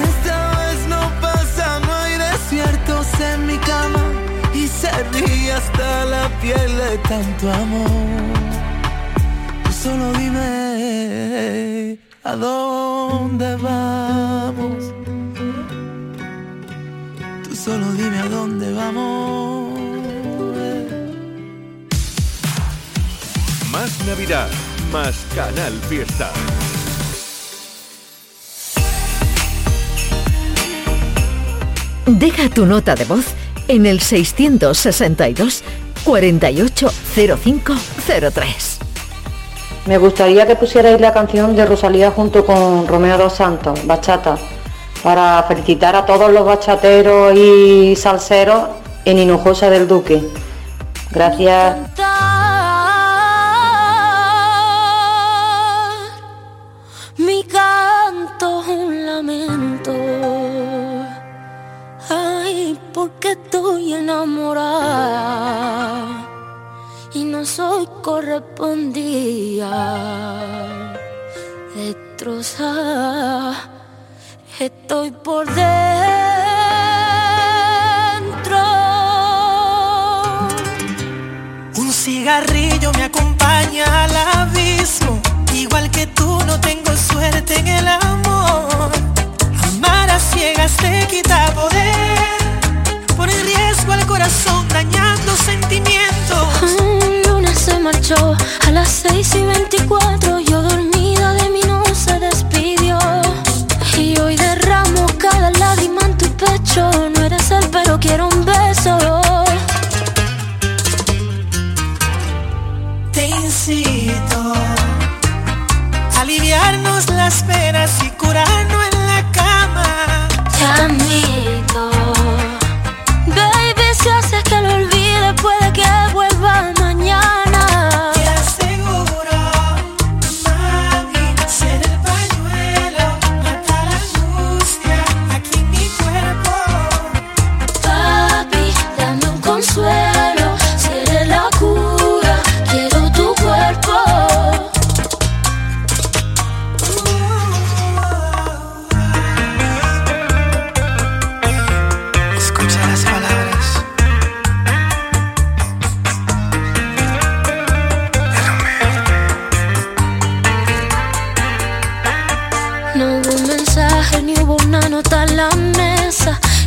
Esta 0.04 0.38
vez 0.58 0.78
no 0.94 1.02
pasa, 1.20 1.66
no 1.80 1.92
hay 2.02 2.14
desiertos 2.28 3.06
en 3.20 3.46
mi 3.46 3.58
cama 3.58 4.04
y 4.54 4.66
se 4.68 4.90
ríe 5.12 5.52
hasta 5.52 6.04
la 6.06 6.28
piel 6.40 6.70
de 6.82 6.98
tanto 7.10 7.52
amor. 7.52 7.90
Solo 9.82 10.12
dime 10.12 11.98
a 12.24 12.32
dónde 12.36 13.56
vamos. 13.56 14.45
Dónde 18.36 18.72
vamos. 18.72 19.80
Más 23.72 24.06
Navidad, 24.06 24.48
más 24.92 25.26
Canal 25.34 25.72
Fiesta. 25.88 26.30
Deja 32.06 32.48
tu 32.50 32.66
nota 32.66 32.94
de 32.94 33.06
voz 33.06 33.24
en 33.68 33.86
el 33.86 34.00
662 34.00 35.62
480503. 36.04 38.78
Me 39.86 39.96
gustaría 39.98 40.46
que 40.46 40.56
pusierais 40.56 41.00
la 41.00 41.14
canción 41.14 41.56
de 41.56 41.64
Rosalía 41.64 42.10
junto 42.10 42.44
con 42.44 42.86
Romeo 42.86 43.16
dos 43.16 43.32
Santos, 43.34 43.86
Bachata, 43.86 44.36
para 45.06 45.40
felicitar 45.44 45.94
a 45.94 46.04
todos 46.04 46.32
los 46.32 46.44
bachateros 46.44 47.32
y 47.36 47.94
salseros 47.94 48.64
en 49.04 49.20
Hinojosa 49.20 49.70
del 49.70 49.86
Duque. 49.86 50.20
Gracias. 51.12 51.95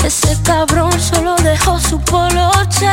Ese 0.10 0.36
cabrón 0.42 0.92
solo 1.00 1.36
dejó 1.36 1.80
su 1.80 2.00
poloche. 2.02 2.90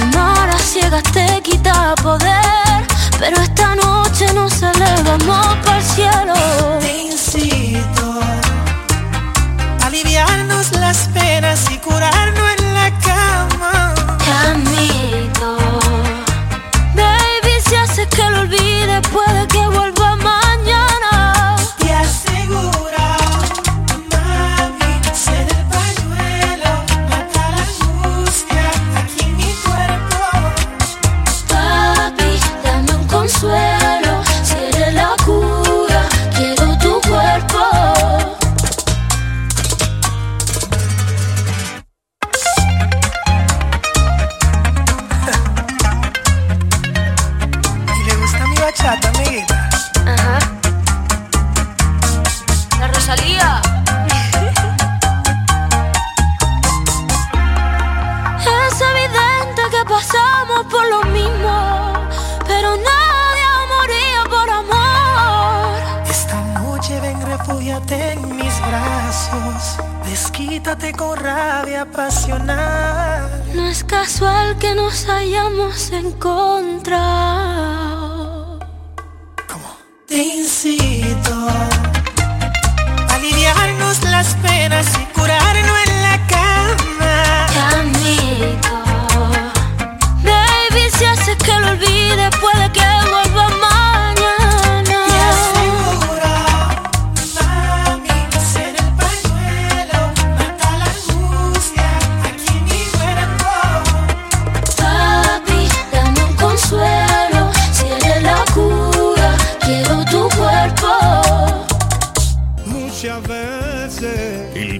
Amar 0.00 0.48
a 0.48 0.58
ciegas 0.58 1.02
te 1.12 1.42
quita 1.42 1.94
poder. 1.96 2.86
Pero 3.18 3.36
esta 3.38 3.74
noche 3.74 4.32
nos 4.32 4.62
elevamos 4.62 5.56
para 5.62 5.76
el 5.76 5.84
cielo. 5.84 6.34
Te 6.80 7.02
incito 7.02 8.18
a 9.82 9.86
aliviarnos 9.86 10.72
las 10.72 11.06
penas 11.08 11.70
y 11.70 11.76
curarnos 11.76 12.13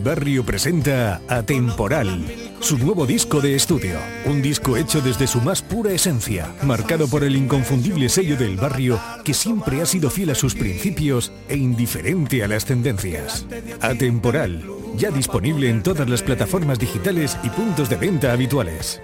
barrio 0.05 0.45
presenta 0.45 1.23
Atemporal, 1.29 2.25
su 2.61 2.79
nuevo 2.79 3.07
disco 3.07 3.41
de 3.41 3.57
estudio. 3.57 3.99
Un 4.27 4.43
disco 4.43 4.77
hecho 4.77 5.01
desde 5.01 5.27
su 5.27 5.41
más 5.41 5.63
pura 5.63 5.93
esencia, 5.93 6.55
marcado 6.63 7.09
por 7.09 7.25
el 7.25 7.35
inconfundible 7.35 8.09
sello 8.09 8.37
del 8.37 8.57
barrio 8.57 9.01
que 9.25 9.33
siempre 9.33 9.81
ha 9.81 9.87
sido 9.87 10.11
fiel 10.11 10.31
a 10.31 10.35
sus 10.35 10.55
principios 10.55 11.33
e 11.49 11.57
indiferente 11.57 12.45
a 12.45 12.49
las 12.49 12.67
tendencias. 12.67 13.47
Atemporal, 13.81 14.63
ya 14.97 15.11
disponible 15.11 15.71
en 15.71 15.83
todas 15.83 16.09
las 16.09 16.23
plataformas 16.23 16.79
digitales 16.79 17.39
y 17.43 17.49
puntos 17.49 17.89
de 17.89 17.97
venta 17.97 18.33
habituales. 18.33 19.01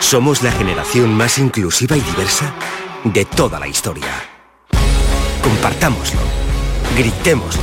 Somos 0.00 0.42
la 0.42 0.50
generación 0.50 1.14
más 1.14 1.38
inclusiva 1.38 1.96
y 1.96 2.00
diversa 2.00 2.52
de 3.04 3.24
toda 3.26 3.60
la 3.60 3.68
historia. 3.68 4.10
Compartámoslo, 5.42 6.20
gritémoslo, 6.96 7.62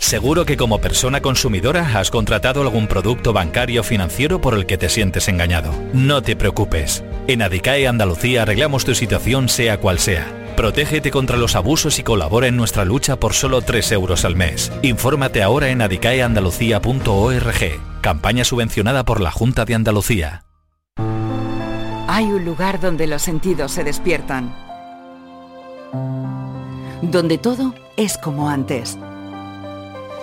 Seguro 0.00 0.44
que 0.46 0.56
como 0.56 0.80
persona 0.80 1.20
consumidora 1.20 2.00
has 2.00 2.10
contratado 2.10 2.62
algún 2.62 2.88
producto 2.88 3.34
bancario 3.34 3.82
o 3.82 3.84
financiero 3.84 4.40
por 4.40 4.54
el 4.54 4.64
que 4.64 4.78
te 4.78 4.88
sientes 4.88 5.28
engañado. 5.28 5.74
No 5.92 6.22
te 6.22 6.36
preocupes. 6.36 7.04
En 7.28 7.42
Adicae 7.42 7.86
Andalucía 7.86 8.40
arreglamos 8.42 8.86
tu 8.86 8.94
situación 8.94 9.50
sea 9.50 9.78
cual 9.78 9.98
sea. 9.98 10.26
Protégete 10.56 11.10
contra 11.10 11.36
los 11.36 11.54
abusos 11.54 11.98
y 11.98 12.02
colabora 12.02 12.46
en 12.48 12.56
nuestra 12.56 12.86
lucha 12.86 13.20
por 13.20 13.34
solo 13.34 13.60
3 13.60 13.92
euros 13.92 14.24
al 14.24 14.36
mes. 14.36 14.72
Infórmate 14.82 15.42
ahora 15.42 15.68
en 15.68 15.82
adicaeandalucía.org. 15.82 18.00
Campaña 18.00 18.44
subvencionada 18.44 19.04
por 19.04 19.20
la 19.20 19.30
Junta 19.30 19.66
de 19.66 19.74
Andalucía. 19.74 20.44
Hay 22.08 22.24
un 22.24 22.46
lugar 22.46 22.80
donde 22.80 23.06
los 23.06 23.20
sentidos 23.20 23.72
se 23.72 23.84
despiertan. 23.84 24.56
Donde 27.02 27.36
todo 27.38 27.74
es 27.96 28.18
como 28.18 28.48
antes. 28.48 28.96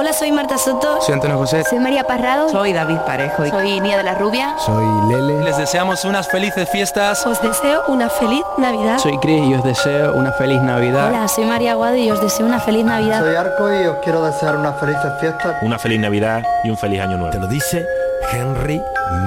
Hola, 0.00 0.12
soy 0.12 0.30
Marta 0.30 0.56
Soto. 0.58 1.00
Soy 1.00 1.14
Antonio 1.14 1.36
José. 1.38 1.64
Soy 1.64 1.80
María 1.80 2.04
Parrado. 2.04 2.48
Soy 2.48 2.72
David 2.72 2.98
Parejo. 2.98 3.44
Soy 3.46 3.80
Nia 3.80 3.96
de 3.96 4.04
la 4.04 4.14
Rubia. 4.14 4.54
Soy 4.56 4.84
Lele. 5.08 5.42
Les 5.42 5.56
deseamos 5.56 6.04
unas 6.04 6.28
felices 6.28 6.70
fiestas. 6.70 7.26
Os 7.26 7.42
deseo 7.42 7.82
una 7.88 8.08
feliz 8.08 8.44
Navidad. 8.58 8.98
Soy 9.00 9.18
Chris 9.18 9.42
y 9.48 9.54
os 9.54 9.64
deseo 9.64 10.14
una 10.14 10.30
feliz 10.30 10.62
Navidad. 10.62 11.08
Hola, 11.08 11.26
soy 11.26 11.46
María 11.46 11.72
Aguado 11.72 11.96
y 11.96 12.08
os 12.12 12.20
deseo 12.20 12.46
una 12.46 12.60
feliz 12.60 12.84
Navidad. 12.84 13.24
Soy 13.24 13.34
Arco 13.34 13.74
y 13.74 13.86
os 13.86 13.96
quiero 13.96 14.22
desear 14.22 14.56
unas 14.56 14.78
felices 14.78 15.12
fiestas. 15.18 15.56
Una 15.62 15.80
feliz 15.80 15.98
Navidad 15.98 16.44
y 16.62 16.70
un 16.70 16.78
feliz 16.78 17.00
año 17.00 17.16
nuevo. 17.16 17.32
Te 17.32 17.40
lo 17.40 17.48
dice 17.48 17.84
Henry 18.32 18.80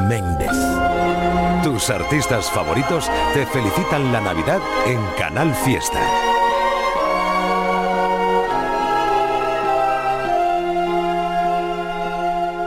Méndez. 0.07 0.51
Tus 1.65 1.89
artistas 1.89 2.49
favoritos 2.49 3.12
te 3.34 3.45
felicitan 3.45 4.13
la 4.13 4.21
Navidad 4.21 4.60
en 4.86 5.05
Canal 5.19 5.53
Fiesta. 5.53 5.99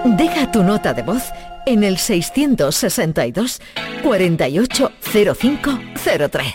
Deja 0.04 0.52
tu 0.52 0.62
nota 0.62 0.92
de 0.92 1.02
voz 1.02 1.22
en 1.64 1.82
el 1.82 1.96
662 1.96 3.62
480503. 4.02 6.52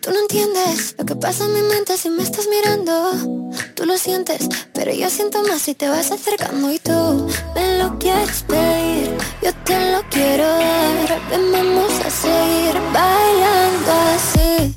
Tú 0.00 0.10
no 0.12 0.20
entiendes 0.20 0.94
lo 0.96 1.04
que 1.04 1.16
pasa 1.16 1.46
en 1.46 1.54
mi 1.54 1.62
mente 1.62 1.96
si 1.96 2.08
me 2.08 2.22
estás 2.22 2.46
mirando. 2.46 3.50
Tú 3.74 3.84
lo 3.84 3.98
sientes, 3.98 4.48
pero 4.72 4.94
yo 4.94 5.10
siento 5.10 5.42
más 5.42 5.62
si 5.62 5.74
te 5.74 5.88
vas 5.88 6.12
acercando 6.12 6.72
y 6.72 6.78
tú 6.78 7.28
me 7.56 7.78
lo 7.78 7.98
quieres 7.98 8.44
pedir. 8.44 9.10
Yo 9.42 9.52
te 9.64 9.90
lo 9.90 10.02
quiero 10.10 10.46
dar. 10.46 11.20
Ven, 11.30 11.50
vamos 11.50 11.98
a 11.98 12.10
seguir 12.10 12.74
bailando 12.92 13.90
así. 14.14 14.76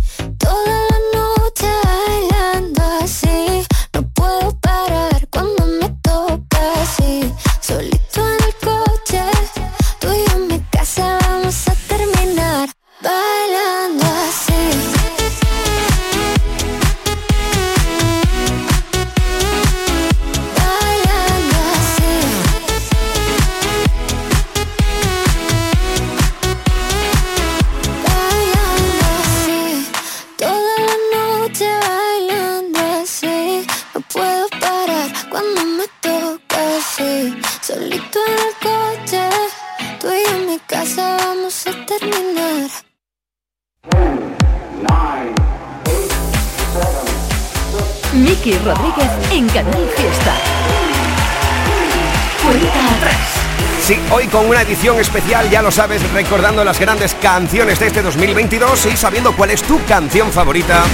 Especial, 55.01 55.49
ya 55.49 55.61
lo 55.61 55.71
sabes, 55.71 56.01
recordando 56.11 56.63
las 56.63 56.79
grandes 56.79 57.13
canciones 57.15 57.79
de 57.79 57.87
este 57.87 58.01
2022 58.01 58.85
y 58.85 58.95
sabiendo 58.95 59.35
cuál 59.35 59.51
es 59.51 59.61
tu 59.63 59.83
canción 59.85 60.31
favorita 60.31 60.85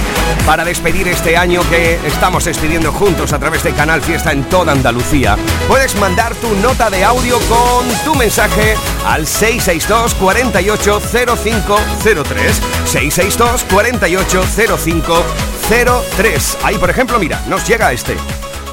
para 0.46 0.64
despedir 0.64 1.06
este 1.08 1.36
año 1.36 1.60
que 1.68 2.00
estamos 2.06 2.46
despidiendo 2.46 2.92
juntos 2.92 3.32
a 3.32 3.38
través 3.38 3.62
de 3.62 3.72
Canal 3.72 4.02
Fiesta 4.02 4.32
en 4.32 4.42
toda 4.44 4.72
Andalucía. 4.72 5.36
Puedes 5.68 5.94
mandar 5.96 6.34
tu 6.36 6.54
nota 6.56 6.88
de 6.90 7.04
audio 7.04 7.38
con 7.40 7.86
tu 8.04 8.14
mensaje 8.14 8.76
al 9.06 9.26
662 9.26 10.14
480503 10.14 12.62
662 12.86 13.64
480503 13.64 16.58
Ahí, 16.62 16.78
por 16.78 16.90
ejemplo, 16.90 17.18
mira, 17.18 17.42
nos 17.46 17.66
llega 17.66 17.92
este. 17.92 18.16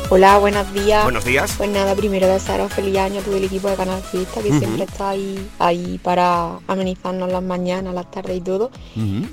Hola, 0.10 0.38
buenos 0.38 0.72
días. 0.72 1.04
Buenos 1.04 1.26
días. 1.26 1.56
Pues 1.58 1.68
nada, 1.70 1.96
primero 1.96 2.28
desearos 2.28 2.72
feliz 2.72 2.96
año 2.98 3.22
a 3.22 3.24
todo 3.24 3.38
el 3.38 3.44
equipo 3.44 3.70
de 3.70 3.76
Canal 3.76 4.02
Fiesta, 4.04 4.39
que 4.41 4.50
siempre 4.50 4.84
está 4.84 5.10
ahí, 5.10 5.50
ahí 5.58 6.00
para 6.04 6.60
amenizarnos 6.68 7.32
las 7.32 7.41
mañanas, 7.41 7.94
las 7.96 8.12
tardes 8.12 8.38
y 8.38 8.41
todo. 8.41 8.70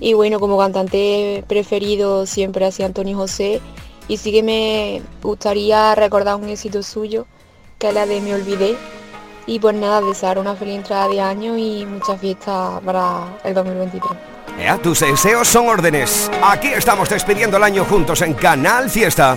Y 0.00 0.14
bueno, 0.14 0.40
como 0.40 0.56
cantante 0.58 1.44
preferido 1.46 2.24
siempre 2.24 2.64
ha 2.64 2.72
sido 2.72 2.86
Antonio 2.86 3.16
José. 3.18 3.60
Y 4.08 4.16
sí 4.16 4.32
que 4.32 4.42
me 4.42 5.02
gustaría 5.22 5.94
recordar 5.94 6.36
un 6.36 6.48
éxito 6.48 6.82
suyo, 6.82 7.26
que 7.78 7.88
es 7.88 7.94
la 7.94 8.06
de 8.06 8.20
Me 8.22 8.34
Olvidé. 8.34 8.76
Y 9.46 9.58
pues 9.58 9.76
nada, 9.76 10.00
desear 10.00 10.38
una 10.38 10.56
feliz 10.56 10.76
entrada 10.76 11.08
de 11.08 11.20
año 11.20 11.58
y 11.58 11.84
muchas 11.84 12.18
fiestas 12.18 12.80
para 12.80 13.38
el 13.44 13.52
2023. 13.52 14.10
Ea, 14.58 14.78
tus 14.78 15.00
deseos 15.00 15.48
son 15.48 15.68
órdenes. 15.68 16.30
Aquí 16.42 16.68
estamos 16.68 17.10
despidiendo 17.10 17.58
el 17.58 17.62
año 17.62 17.84
juntos 17.84 18.22
en 18.22 18.32
Canal 18.34 18.88
Fiesta. 18.88 19.36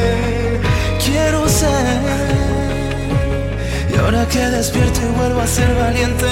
y 3.93 3.97
ahora 3.97 4.27
que 4.27 4.39
despierto 4.39 4.99
y 5.01 5.17
vuelvo 5.17 5.41
a 5.41 5.47
ser 5.47 5.75
valiente, 5.75 6.25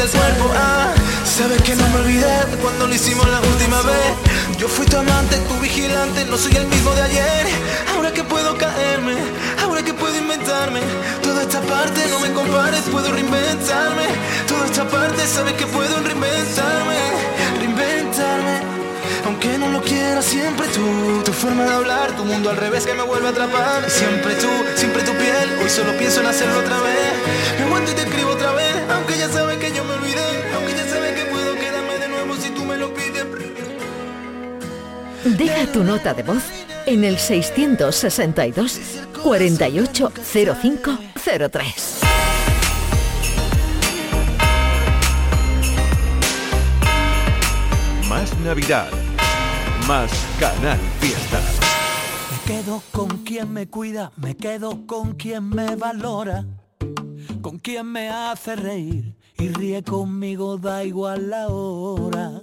del 0.00 0.08
cuerpo. 0.08 0.50
Ah, 0.56 0.94
sabes 1.24 1.60
que 1.62 1.76
no 1.76 1.86
me 1.88 1.96
olvidé 2.00 2.56
cuando 2.62 2.86
lo 2.86 2.94
hicimos 2.94 3.28
la 3.28 3.40
última 3.40 3.82
vez. 3.82 4.56
Yo 4.58 4.66
fui 4.66 4.86
tu 4.86 4.96
amante, 4.96 5.36
tu 5.48 5.54
vigilante, 5.60 6.24
no 6.24 6.38
soy 6.38 6.56
el 6.56 6.66
mismo 6.68 6.90
de 6.94 7.02
ayer. 7.02 7.46
Ahora 7.94 8.10
que 8.12 8.24
puedo 8.24 8.56
caerme, 8.56 9.16
ahora 9.62 9.82
que 9.82 9.92
puedo 9.92 10.16
inventarme. 10.16 10.80
Toda 11.22 11.42
esta 11.42 11.60
parte 11.60 12.00
no 12.08 12.18
me 12.20 12.32
compares, 12.32 12.80
puedo 12.90 13.12
reinventarme. 13.12 14.06
Toda 14.48 14.64
esta 14.66 14.88
parte 14.88 15.26
sabes 15.26 15.54
que 15.54 15.66
puedo 15.66 15.94
reinventarme, 16.00 16.98
reinventarme. 17.58 18.80
Aunque 19.26 19.58
no 19.58 19.68
lo 19.68 19.82
quiera, 19.82 20.22
siempre 20.22 20.66
tú 20.68 21.22
Tu 21.24 21.32
forma 21.32 21.64
de 21.64 21.74
hablar, 21.74 22.16
tu 22.16 22.24
mundo 22.24 22.48
al 22.48 22.56
revés 22.56 22.86
que 22.86 22.94
me 22.94 23.02
vuelve 23.02 23.28
a 23.28 23.30
atrapar 23.30 23.88
Siempre 23.90 24.34
tú, 24.36 24.48
siempre 24.76 25.02
tu 25.02 25.12
piel 25.12 25.58
Hoy 25.62 25.68
solo 25.68 25.92
pienso 25.98 26.20
en 26.20 26.26
hacerlo 26.26 26.58
otra 26.58 26.80
vez 26.80 27.12
Me 27.58 27.66
aguanto 27.66 27.92
y 27.92 27.94
te 27.94 28.02
escribo 28.02 28.30
otra 28.30 28.52
vez 28.52 28.69
Deja 35.36 35.70
tu 35.70 35.84
nota 35.84 36.12
de 36.12 36.24
voz 36.24 36.42
en 36.86 37.04
el 37.04 37.16
662 37.16 38.80
480503. 39.22 42.00
Más 48.08 48.36
Navidad. 48.40 48.88
Más 49.86 50.10
Canal 50.40 50.80
Fiesta. 50.98 51.40
Me 52.30 52.38
quedo 52.46 52.82
con 52.90 53.18
quien 53.18 53.52
me 53.52 53.68
cuida, 53.68 54.10
me 54.16 54.36
quedo 54.36 54.84
con 54.86 55.14
quien 55.14 55.48
me 55.48 55.76
valora, 55.76 56.44
con 57.40 57.60
quien 57.60 57.86
me 57.86 58.10
hace 58.10 58.56
reír 58.56 59.14
y 59.38 59.48
ríe 59.48 59.84
conmigo, 59.84 60.58
da 60.58 60.82
igual 60.82 61.30
la 61.30 61.46
hora. 61.48 62.42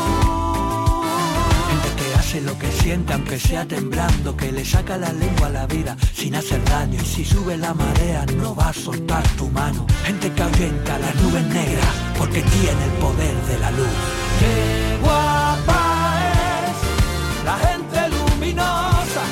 mala 2.33 2.51
lo 2.51 2.57
que 2.57 2.71
siente 2.71 3.13
aunque 3.13 3.37
sea 3.37 3.65
temblando, 3.65 4.35
que 4.37 4.51
le 4.51 4.63
saca 4.63 4.97
la 4.97 5.11
lengua 5.11 5.47
a 5.47 5.49
la 5.49 5.67
vida 5.67 5.97
sin 6.13 6.35
hacer 6.35 6.63
daño. 6.65 6.99
Y 7.01 7.05
si 7.05 7.25
sube 7.25 7.57
la 7.57 7.73
marea 7.73 8.25
no 8.37 8.55
va 8.55 8.69
a 8.69 8.73
soltar 8.73 9.23
tu 9.37 9.49
mano. 9.49 9.85
Gente 10.05 10.31
que 10.31 10.41
ahuyenta 10.41 10.97
las 10.99 11.15
nubes 11.15 11.45
negras 11.47 11.93
porque 12.17 12.41
tiene 12.41 12.83
el 12.85 12.91
poder 12.99 13.35
de 13.47 13.59
la 13.59 13.71
luz. 13.71 13.95
Qué 14.39 14.97
guapa 15.01 16.19
es 16.31 17.45
la 17.45 17.57
gente 17.67 17.99
luminosa, 18.15 19.23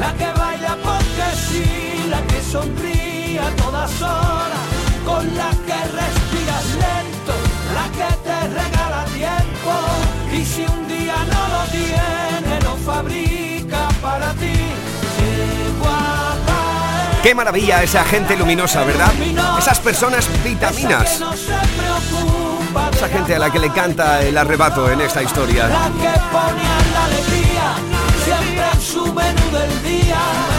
la 0.00 0.12
que 0.14 0.38
baila 0.38 0.76
porque 0.84 1.26
sí, 1.48 2.08
la 2.08 2.22
que 2.26 2.40
sonríe 2.42 3.40
a 3.40 3.50
todas 3.56 4.02
horas, 4.02 4.64
con 5.04 5.36
la 5.36 5.50
que 5.66 5.96
Qué 17.26 17.34
maravilla 17.34 17.82
esa 17.82 18.04
gente 18.04 18.36
luminosa, 18.36 18.84
¿verdad? 18.84 19.12
Esas 19.58 19.80
personas 19.80 20.28
vitaminas. 20.44 21.20
Esa 22.92 23.08
gente 23.08 23.34
a 23.34 23.40
la 23.40 23.50
que 23.50 23.58
le 23.58 23.70
canta 23.70 24.22
el 24.22 24.38
arrebato 24.38 24.88
en 24.88 25.00
esta 25.00 25.24
historia. 25.24 25.68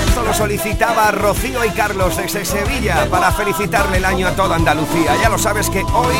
Esto 0.10 0.24
lo 0.24 0.34
solicitaba 0.34 1.10
Rocío 1.12 1.64
y 1.64 1.70
Carlos 1.70 2.18
desde 2.18 2.44
Sevilla 2.44 3.08
para 3.10 3.32
felicitarle 3.32 4.00
el 4.00 4.06
año 4.06 4.28
a 4.28 4.32
toda 4.32 4.58
Andalucía. 4.58 5.16
Ya 5.22 5.30
lo 5.30 5.38
sabes 5.38 5.70
que 5.70 5.84
hoy 5.84 6.16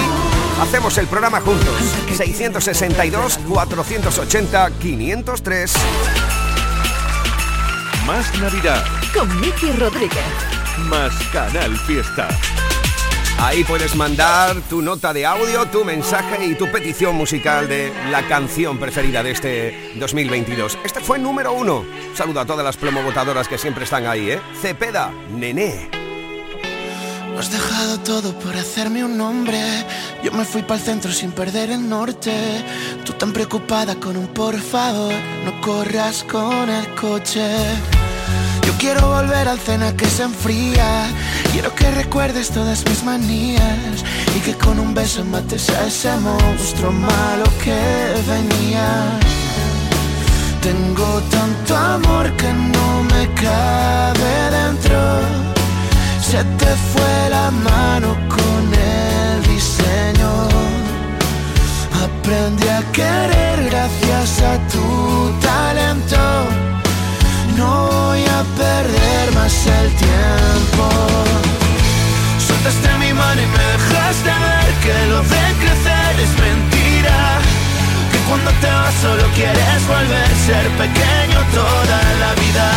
hacemos 0.62 0.98
el 0.98 1.08
programa 1.08 1.42
juntos. 1.42 1.76
662 2.16 3.38
480 3.50 4.72
503. 4.80 5.74
Más 8.08 8.34
Navidad, 8.40 8.84
Con 9.14 9.28
Miki 9.42 9.72
Rodríguez. 9.74 10.24
más 10.90 11.14
Canal 11.34 11.76
Fiesta. 11.78 12.30
Ahí 13.40 13.64
puedes 13.64 13.96
mandar 13.96 14.56
tu 14.70 14.82
nota 14.82 15.14
de 15.14 15.26
audio, 15.26 15.66
tu 15.68 15.84
mensaje 15.84 16.46
y 16.46 16.56
tu 16.56 16.72
petición 16.72 17.16
musical 17.16 17.68
de 17.68 17.94
la 18.10 18.28
canción 18.28 18.78
preferida 18.80 19.22
de 19.22 19.32
este 19.32 19.92
2022. 20.00 20.78
Este 20.84 21.02
fue 21.02 21.20
número 21.20 21.52
uno. 21.52 21.86
Saludo 22.16 22.40
a 22.40 22.46
todas 22.46 22.66
las 22.66 22.78
promovotadoras 22.78 23.48
que 23.48 23.58
siempre 23.58 23.84
están 23.84 24.08
ahí, 24.08 24.32
¿eh? 24.32 24.42
Cepeda, 24.62 25.12
Nené. 25.36 25.90
Has 27.38 27.52
dejado 27.52 28.00
todo 28.00 28.34
por 28.40 28.56
hacerme 28.56 29.04
un 29.04 29.16
nombre. 29.16 29.60
Yo 30.24 30.32
me 30.32 30.44
fui 30.44 30.64
para 30.64 30.80
el 30.80 30.86
centro 30.86 31.12
sin 31.12 31.32
perder 31.32 31.70
el 31.70 31.88
norte. 31.88 32.34
Tú 33.06 33.14
tan 33.14 33.32
preocupada 33.32 33.94
con 33.96 34.18
un 34.18 34.28
por 34.28 34.60
favor, 34.60 35.14
no 35.46 35.62
corras 35.62 36.24
con 36.24 36.68
el 36.68 36.96
coche. 36.96 37.46
Quiero 38.80 39.08
volver 39.08 39.48
al 39.48 39.60
cena 39.60 39.96
que 39.96 40.06
se 40.06 40.24
enfría. 40.24 41.08
Quiero 41.52 41.74
que 41.74 41.90
recuerdes 41.92 42.50
todas 42.52 42.86
mis 42.86 43.04
manías 43.04 44.04
y 44.36 44.40
que 44.42 44.54
con 44.54 44.80
un 44.80 44.94
beso 44.94 45.26
mates 45.26 45.70
a 45.72 45.88
ese 45.88 46.16
monstruo 46.18 46.92
malo 46.92 47.46
que 47.64 47.80
venía. 48.28 49.20
Tengo 50.62 51.22
tanto 51.32 51.76
amor 51.76 52.32
que 52.38 52.54
no 52.54 53.04
me 53.04 53.34
cabe 53.34 54.34
dentro. 54.60 55.00
Se 56.22 56.44
te 56.44 56.72
fue 56.92 57.30
la 57.30 57.50
mano 57.50 58.16
con 58.30 58.74
el 58.74 59.44
diseño. 59.44 60.32
Aprendí 62.06 62.68
a 62.68 62.82
querer 62.92 63.70
gracias 63.70 64.42
a 64.42 64.58
tu 64.68 65.32
talento. 65.42 66.77
No 67.58 67.90
voy 67.90 68.24
a 68.24 68.44
perder 68.56 69.26
más 69.34 69.66
el 69.66 69.90
tiempo. 69.96 70.86
Soltaste 72.38 72.90
mi 73.00 73.12
mano 73.14 73.42
y 73.42 73.48
me 73.48 73.64
dejaste 73.74 74.30
ver 74.30 74.70
que 74.84 74.96
lo 75.10 75.20
de 75.24 75.46
crecer 75.62 76.12
es 76.26 76.34
mentira. 76.46 77.18
Que 78.12 78.20
cuando 78.30 78.52
te 78.62 78.68
vas 78.68 78.94
solo 79.02 79.24
quieres 79.34 79.82
volver 79.88 80.30
ser 80.46 80.66
pequeño 80.84 81.40
toda 81.60 82.00
la 82.22 82.32
vida. 82.42 82.68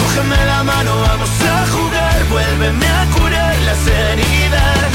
Cógeme 0.00 0.40
la 0.52 0.64
mano, 0.64 0.90
vamos 1.08 1.30
a 1.54 1.56
jugar, 1.74 2.18
vuélveme 2.30 2.88
a 3.00 3.04
curar 3.14 3.54
las 3.68 3.82
heridas. 3.86 4.90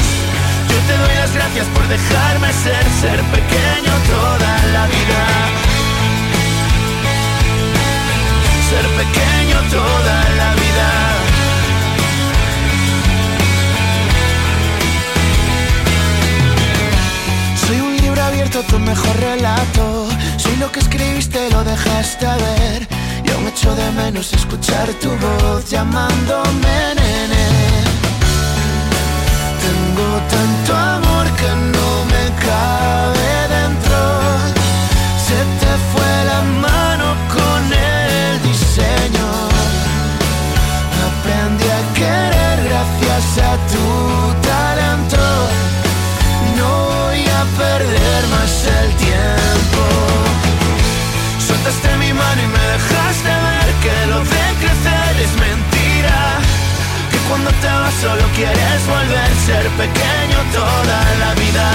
Yo 0.68 0.78
te 0.88 0.94
doy 1.02 1.14
las 1.22 1.32
gracias 1.32 1.66
por 1.74 1.88
dejarme 1.88 2.52
ser, 2.52 2.84
ser 3.00 3.20
pequeño 3.32 3.92
toda 4.12 4.52
la 4.74 4.86
vida. 4.92 5.63
Ser 8.74 8.88
pequeño 9.02 9.56
toda 9.70 10.16
la 10.40 10.48
vida. 10.62 10.88
Soy 17.64 17.78
un 17.80 17.96
libro 17.98 18.20
abierto, 18.20 18.64
tu 18.64 18.80
mejor 18.80 19.16
relato. 19.20 20.08
Soy 20.38 20.56
lo 20.56 20.72
que 20.72 20.80
escribiste, 20.80 21.50
lo 21.50 21.62
dejaste 21.62 22.26
ver. 22.26 22.88
Y 23.24 23.30
aún 23.30 23.46
echo 23.46 23.72
de 23.76 23.88
menos 23.92 24.32
escuchar 24.32 24.88
tu 25.02 25.10
voz 25.24 25.70
llamándome 25.70 26.76
nene. 26.98 27.46
Tengo 29.64 30.08
tanto 30.34 30.70
amor 30.96 31.26
que 31.40 31.50
no 31.76 31.88
me 32.12 32.24
cabe 32.46 33.30
dentro. 33.56 33.98
Se 35.26 35.38
te 35.60 35.72
fue 35.90 36.10
la 36.30 36.40
mano 36.42 36.63
solo 58.04 58.24
quieres 58.36 58.80
volver 58.86 59.30
a 59.32 59.40
ser 59.48 59.64
pequeño 59.82 60.38
toda 60.52 60.98
la 61.22 61.30
vida. 61.42 61.66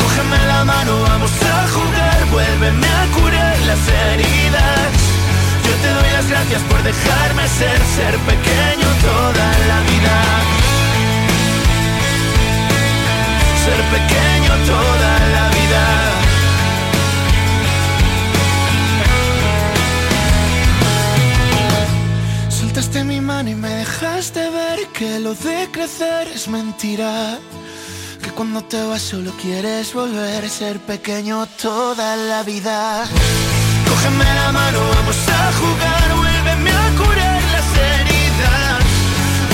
Cógeme 0.00 0.38
la 0.52 0.64
mano, 0.64 0.92
vamos 1.02 1.32
a 1.54 1.56
jugar, 1.74 2.18
vuélveme 2.30 2.88
a 3.00 3.04
curar 3.16 3.58
las 3.70 3.82
heridas. 4.02 4.88
Yo 5.66 5.72
te 5.82 5.88
doy 5.96 6.10
las 6.16 6.26
gracias 6.32 6.62
por 6.70 6.80
dejarme 6.90 7.44
ser, 7.58 7.78
ser 7.96 8.14
pequeño 8.30 8.88
toda 9.08 9.46
la 9.70 9.78
vida. 9.90 10.16
Ser 13.64 13.80
pequeño 13.96 14.52
toda 14.72 15.12
la 15.34 15.44
vida. 15.58 16.05
Soltaste 22.76 23.04
mi 23.04 23.22
mano 23.22 23.48
y 23.48 23.54
me 23.54 23.70
dejaste 23.70 24.50
ver 24.50 24.86
que 24.88 25.18
lo 25.18 25.34
de 25.34 25.66
crecer 25.72 26.28
es 26.28 26.46
mentira. 26.46 27.38
Que 28.22 28.30
cuando 28.32 28.60
te 28.64 28.78
vas 28.84 29.00
solo 29.00 29.32
quieres 29.40 29.94
volver 29.94 30.44
a 30.44 30.48
ser 30.50 30.78
pequeño 30.80 31.46
toda 31.62 32.16
la 32.16 32.42
vida. 32.42 33.06
Cógeme 33.88 34.24
la 34.24 34.52
mano, 34.52 34.78
vamos 34.94 35.16
a 35.26 35.52
jugar, 35.58 36.16
vuélveme 36.16 36.70
a 36.70 36.88
curar 36.98 37.42
las 37.54 37.68
heridas. 37.88 38.84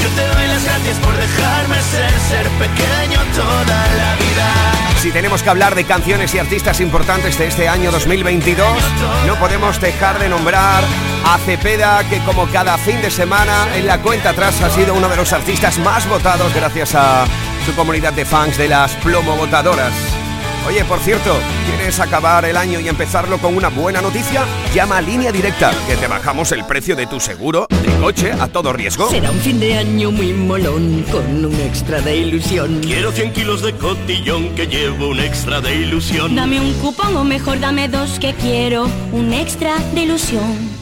Yo 0.03 0.09
te 0.16 0.27
doy 0.35 0.47
las 0.49 0.64
gracias 0.64 0.99
por 0.99 1.16
dejarme 1.16 1.77
ser, 1.93 2.12
ser 2.29 2.49
pequeño 2.59 3.20
toda 3.37 3.87
la 4.01 4.16
vida. 4.16 4.72
Si 5.03 5.11
tenemos 5.11 5.43
que 5.43 5.51
hablar 5.51 5.75
de 5.75 5.83
canciones 5.83 6.33
y 6.33 6.39
artistas 6.39 6.81
importantes 6.81 7.37
de 7.37 7.49
este 7.49 7.69
año 7.69 7.91
2022, 7.91 8.65
no 9.27 9.35
podemos 9.35 9.81
dejar 9.81 10.21
de 10.21 10.29
nombrar 10.29 10.85
a 11.27 11.39
Cepeda, 11.39 12.09
que 12.09 12.21
como 12.21 12.47
cada 12.47 12.79
fin 12.79 13.03
de 13.03 13.11
semana 13.11 13.67
en 13.75 13.89
la 13.89 14.01
cuenta 14.01 14.31
atrás 14.31 14.63
ha 14.63 14.71
sido 14.71 14.95
uno 14.95 15.09
de 15.09 15.17
los 15.17 15.33
artistas 15.33 15.77
más 15.81 16.09
votados 16.09 16.55
gracias 16.55 16.95
a 16.95 17.25
su 17.67 17.75
comunidad 17.75 18.13
de 18.13 18.25
fans 18.25 18.57
de 18.57 18.69
las 18.69 18.95
plomo 18.99 19.35
votadoras. 19.35 19.93
Oye, 20.67 20.85
por 20.85 21.01
cierto, 21.01 21.35
¿quieres 21.67 21.99
acabar 21.99 22.45
el 22.45 22.57
año 22.57 22.79
y 22.79 22.89
empezarlo 22.89 23.39
con 23.39 23.57
una 23.57 23.69
buena 23.69 24.01
noticia? 24.01 24.45
Llama 24.73 24.99
a 24.99 25.01
Línea 25.01 25.33
Directa, 25.33 25.73
que 25.89 25.97
te 25.97 26.07
bajamos 26.07 26.53
el 26.53 26.65
precio 26.65 26.95
de 26.95 27.07
tu 27.07 27.19
seguro 27.19 27.67
de 27.69 27.93
coche 27.99 28.33
a 28.33 28.47
todo 28.47 28.73
riesgo. 28.73 29.11
Será 29.11 29.31
un 29.33 29.41
fin 29.41 29.59
de 29.59 29.75
año 29.75 30.13
muy 30.13 30.33
molón 30.33 31.05
con 31.11 31.45
un 31.45 31.61
extra 31.61 32.01
de 32.01 32.17
ilusión. 32.17 32.81
Quiero 32.81 33.11
100 33.11 33.33
kilos 33.33 33.63
de 33.63 33.75
cotillón 33.75 34.55
que 34.55 34.67
llevo 34.67 35.09
un 35.09 35.19
extra 35.19 35.61
de 35.61 35.75
ilusión. 35.75 36.37
Dame 36.37 36.61
un 36.61 36.73
cupón 36.75 37.17
o 37.17 37.25
mejor 37.25 37.59
dame 37.59 37.89
dos 37.89 38.19
que 38.21 38.33
quiero 38.35 38.89
un 39.13 39.33
extra 39.33 39.77
de 39.95 40.03
ilusión. 40.03 40.82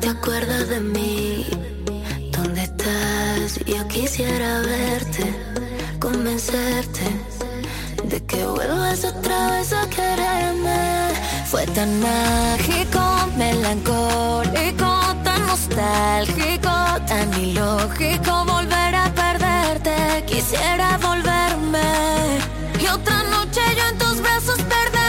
¿te 0.00 0.08
acuerdas 0.08 0.68
de 0.68 0.80
mí? 0.80 1.46
¿Dónde 2.32 2.62
estás? 2.62 3.60
Yo 3.66 3.86
quisiera 3.88 4.60
verte, 4.60 5.24
convencerte 6.00 7.04
de 8.04 8.24
que 8.26 8.44
vuelvas 8.44 9.04
otra 9.04 9.50
vez 9.50 9.72
a 9.72 9.88
quererme. 9.88 11.10
Fue 11.46 11.66
tan 11.68 12.00
mágico, 12.00 13.00
melancólico, 13.36 14.90
tan 15.22 15.46
nostálgico, 15.46 16.74
tan 17.06 17.32
ilógico 17.40 18.44
volver 18.44 18.94
a 18.94 19.12
perderte. 19.14 20.24
Quisiera 20.26 20.98
volverme 20.98 21.90
y 22.80 22.86
otra 22.86 23.22
noche 23.24 23.60
yo 23.76 23.88
en 23.88 23.98
tus 23.98 24.20
brazos 24.20 24.56
perderme. 24.62 25.03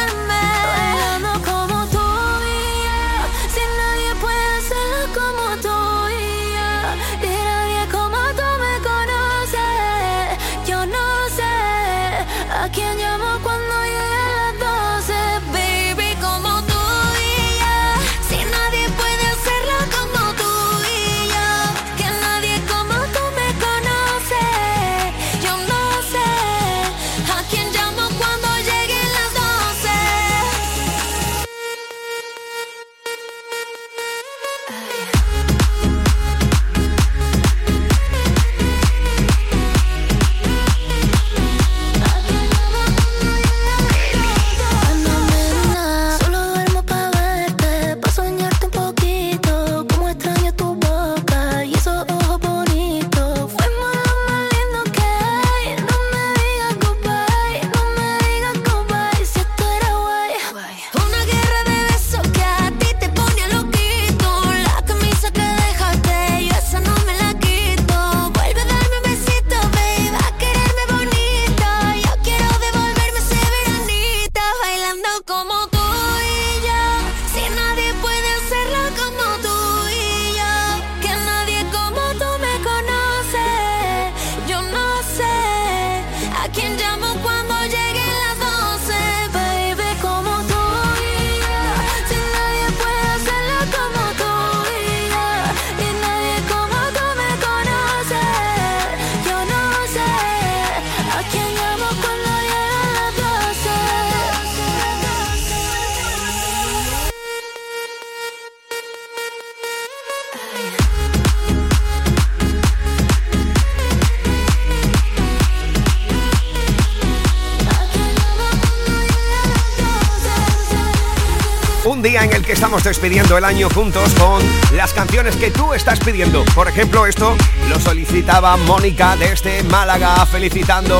Despidiendo 122.83 123.37
el 123.37 123.45
año 123.45 123.69
juntos 123.69 124.13
con 124.15 124.41
las 124.75 124.93
canciones 124.93 125.35
que 125.35 125.49
tú 125.49 125.73
estás 125.73 125.99
pidiendo. 125.99 126.43
Por 126.53 126.67
ejemplo, 126.67 127.05
esto 127.05 127.35
lo 127.69 127.79
solicitaba 127.79 128.57
Mónica 128.57 129.15
desde 129.15 129.63
Málaga, 129.63 130.25
felicitando 130.25 130.99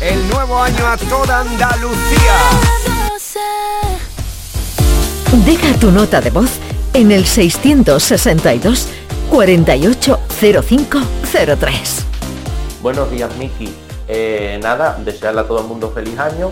el 0.00 0.28
nuevo 0.28 0.60
año 0.60 0.84
a 0.86 0.96
toda 0.96 1.40
Andalucía. 1.40 2.34
Deja 5.44 5.78
tu 5.78 5.92
nota 5.92 6.20
de 6.20 6.30
voz 6.30 6.50
en 6.92 7.12
el 7.12 7.26
662 7.26 8.88
480503. 9.30 12.04
Buenos 12.82 13.10
días, 13.10 13.34
Miki. 13.36 13.72
Eh, 14.08 14.58
nada, 14.62 14.98
desearle 15.04 15.42
a 15.42 15.44
todo 15.44 15.60
el 15.60 15.66
mundo 15.66 15.92
feliz 15.94 16.18
año. 16.18 16.50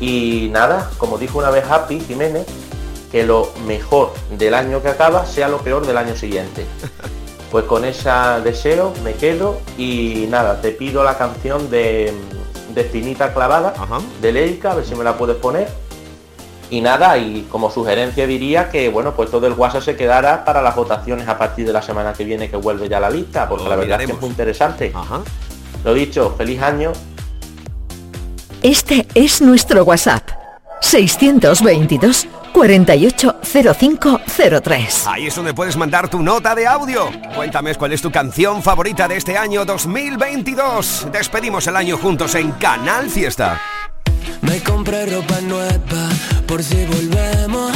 Y 0.00 0.48
nada, 0.50 0.90
como 0.98 1.18
dijo 1.18 1.38
una 1.38 1.50
vez 1.50 1.64
Happy 1.68 2.00
Jiménez, 2.00 2.46
que 3.14 3.22
lo 3.22 3.52
mejor 3.64 4.12
del 4.36 4.54
año 4.54 4.82
que 4.82 4.88
acaba 4.88 5.24
sea 5.24 5.48
lo 5.48 5.58
peor 5.58 5.86
del 5.86 5.96
año 5.96 6.16
siguiente. 6.16 6.66
Pues 7.52 7.66
con 7.66 7.84
ese 7.84 8.10
deseo 8.42 8.92
me 9.04 9.12
quedo 9.12 9.60
y 9.78 10.26
nada, 10.28 10.60
te 10.60 10.72
pido 10.72 11.04
la 11.04 11.16
canción 11.16 11.70
de, 11.70 12.12
de 12.74 12.80
Espinita 12.80 13.32
Clavada 13.32 13.72
de 14.20 14.32
Leica, 14.32 14.72
a 14.72 14.74
ver 14.74 14.84
si 14.84 14.96
me 14.96 15.04
la 15.04 15.16
puedes 15.16 15.36
poner. 15.36 15.68
Y 16.68 16.80
nada, 16.80 17.16
y 17.16 17.46
como 17.48 17.70
sugerencia 17.70 18.26
diría 18.26 18.70
que 18.70 18.88
bueno, 18.88 19.14
pues 19.14 19.30
todo 19.30 19.46
el 19.46 19.52
WhatsApp 19.52 19.82
se 19.82 19.96
quedara 19.96 20.44
para 20.44 20.60
las 20.62 20.74
votaciones 20.74 21.28
a 21.28 21.38
partir 21.38 21.64
de 21.64 21.72
la 21.72 21.82
semana 21.82 22.12
que 22.12 22.24
viene 22.24 22.50
que 22.50 22.56
vuelve 22.56 22.88
ya 22.88 22.98
la 22.98 23.08
lista, 23.08 23.48
porque 23.48 23.62
Lo 23.62 23.70
la 23.70 23.76
verdad 23.76 24.00
es 24.00 24.08
que 24.08 24.12
es 24.14 24.20
muy 24.20 24.30
interesante. 24.30 24.92
Lo 25.84 25.94
dicho, 25.94 26.34
feliz 26.36 26.60
año 26.60 26.90
Este 28.62 29.06
es 29.14 29.40
nuestro 29.40 29.84
WhatsApp. 29.84 30.28
622 30.80 32.26
480503. 32.54 35.06
Ahí 35.08 35.26
es 35.26 35.34
donde 35.34 35.52
puedes 35.52 35.76
mandar 35.76 36.08
tu 36.08 36.22
nota 36.22 36.54
de 36.54 36.68
audio. 36.68 37.10
Cuéntame 37.34 37.74
cuál 37.74 37.92
es 37.92 38.00
tu 38.00 38.12
canción 38.12 38.62
favorita 38.62 39.08
de 39.08 39.16
este 39.16 39.36
año 39.36 39.64
2022. 39.64 41.08
Despedimos 41.12 41.66
el 41.66 41.74
año 41.74 41.98
juntos 41.98 42.36
en 42.36 42.52
Canal 42.52 43.10
Fiesta. 43.10 43.60
Me 44.40 44.62
compré 44.62 45.06
ropa 45.06 45.40
nueva 45.40 46.08
por 46.46 46.62
si 46.62 46.84
volvemos. 46.84 47.72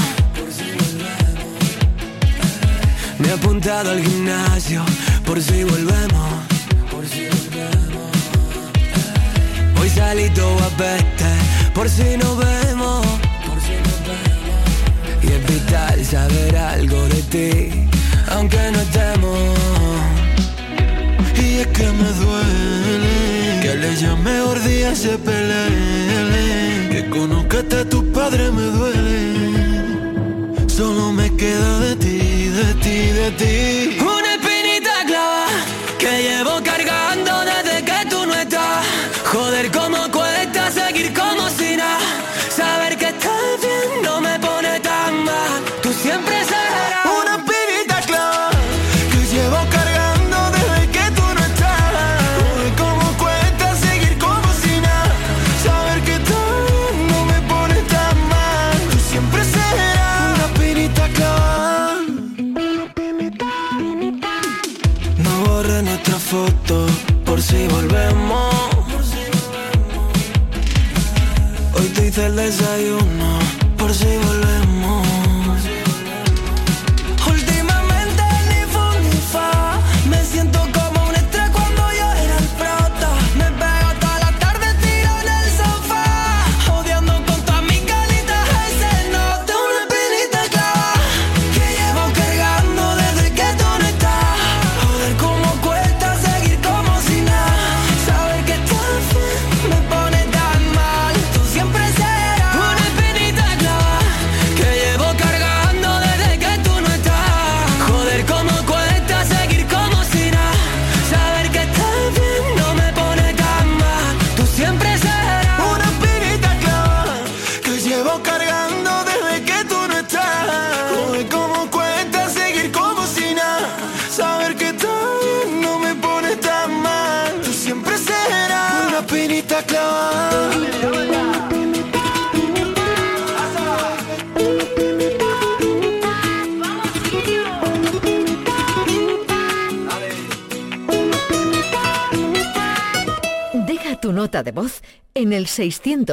Me 3.18 3.29
he 3.29 3.33
apuntado 3.33 3.91
al 3.91 4.01
gimnasio 4.01 4.85
por 5.26 5.43
si 5.43 5.64
volvemos. 5.64 6.35
Hoy 9.81 9.91
salí 9.91 10.31
todo 10.31 10.57
a 10.62 10.68
verte 10.79 11.24
por 11.74 11.89
si 11.89 12.16
nos 12.16 12.39
vemos. 12.39 12.78
Y 15.29 15.33
es 15.33 15.47
vital 15.47 16.05
saber 16.05 16.57
algo 16.57 17.09
de 17.09 17.22
ti, 17.22 17.89
aunque 18.31 18.59
no 18.72 18.81
estemos. 18.81 19.59
Y 21.41 21.61
es 21.61 21.66
que 21.68 21.85
me 21.85 22.11
duele 22.20 23.61
Que 23.62 23.76
le 23.76 23.95
llame 23.95 24.33
mejor 24.33 24.61
día 24.64 24.95
se 24.95 25.16
pelee 25.18 26.89
Que 26.91 27.09
conozcaste 27.11 27.76
a 27.76 27.85
tu 27.89 28.11
padre 28.12 28.51
me 28.51 28.62
duele. 28.62 29.18
Solo 30.66 31.12
me 31.12 31.29
queda 31.37 31.81
de 31.81 31.97
ti, 31.97 32.18
de 32.59 32.74
ti, 32.85 32.99
de 33.20 33.31
ti. 33.41 33.99
Una 34.01 34.35
espinita 34.35 34.95
clava 35.07 35.47
que 35.99 36.22
llevo 36.22 36.62
cargando 36.62 37.18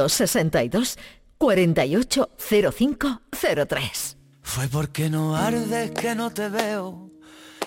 662 0.08 0.98
480503. 1.38 4.16
Fue 4.42 4.68
porque 4.68 5.10
no 5.10 5.36
ardes 5.36 5.90
que 5.90 6.14
no 6.14 6.30
te 6.30 6.48
veo. 6.48 7.10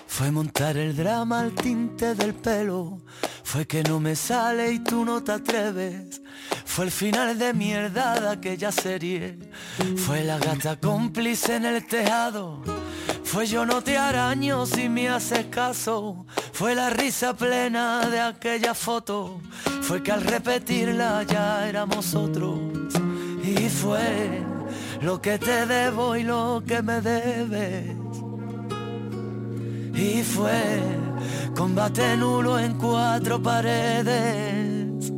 Fue 0.07 0.31
montar 0.31 0.75
el 0.75 0.95
drama 0.95 1.41
al 1.41 1.53
tinte 1.53 2.15
del 2.15 2.33
pelo. 2.33 2.97
Fue 3.43 3.67
que 3.67 3.83
no 3.83 3.99
me 3.99 4.15
sale 4.15 4.71
y 4.71 4.79
tú 4.79 5.05
no 5.05 5.23
te 5.23 5.33
atreves. 5.33 6.19
Fue 6.65 6.85
el 6.85 6.91
final 6.91 7.37
de 7.37 7.53
mierda 7.53 8.19
de 8.19 8.29
aquella 8.29 8.71
serie. 8.71 9.37
Fue 9.97 10.23
la 10.23 10.39
gata 10.39 10.79
cómplice 10.79 11.57
en 11.57 11.65
el 11.65 11.85
tejado. 11.85 12.63
Fue 13.23 13.45
yo 13.45 13.65
no 13.65 13.83
te 13.83 13.97
araño 13.97 14.65
si 14.65 14.89
me 14.89 15.09
haces 15.09 15.45
caso. 15.45 16.25
Fue 16.59 16.75
la 16.75 16.89
risa 16.89 17.33
plena 17.33 18.05
de 18.09 18.19
aquella 18.19 18.73
foto. 18.73 19.39
Fue 19.81 20.03
que 20.03 20.11
al 20.11 20.21
repetirla 20.21 21.23
ya 21.23 21.65
éramos 21.69 22.13
otros. 22.13 22.59
Y 23.41 23.69
fue 23.69 24.43
lo 24.99 25.21
que 25.21 25.39
te 25.39 25.65
debo 25.65 26.17
y 26.17 26.23
lo 26.23 26.61
que 26.67 26.81
me 26.81 26.99
debes. 26.99 27.95
Y 29.95 30.21
fue 30.21 30.81
combate 31.55 32.17
nulo 32.17 32.59
en 32.59 32.73
cuatro 32.73 33.41
paredes. 33.41 35.13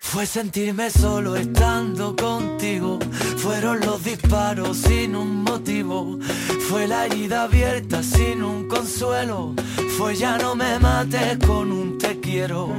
Fue 0.00 0.26
sentirme 0.26 0.90
solo 0.90 1.36
estando 1.36 2.16
contigo. 2.16 2.98
Fueron 3.36 3.78
los 3.78 4.02
disparos 4.02 4.76
sin 4.78 5.14
un 5.14 5.44
motivo. 5.44 6.18
Fue 6.68 6.88
la 6.88 7.06
herida 7.06 7.44
abierta 7.44 8.02
sin 8.02 8.42
un 8.42 8.66
consuelo. 8.66 9.54
Fue 10.02 10.16
ya 10.16 10.36
no 10.36 10.56
me 10.56 10.80
mates 10.80 11.38
con 11.46 11.70
un 11.70 11.96
te 11.96 12.18
quiero. 12.18 12.70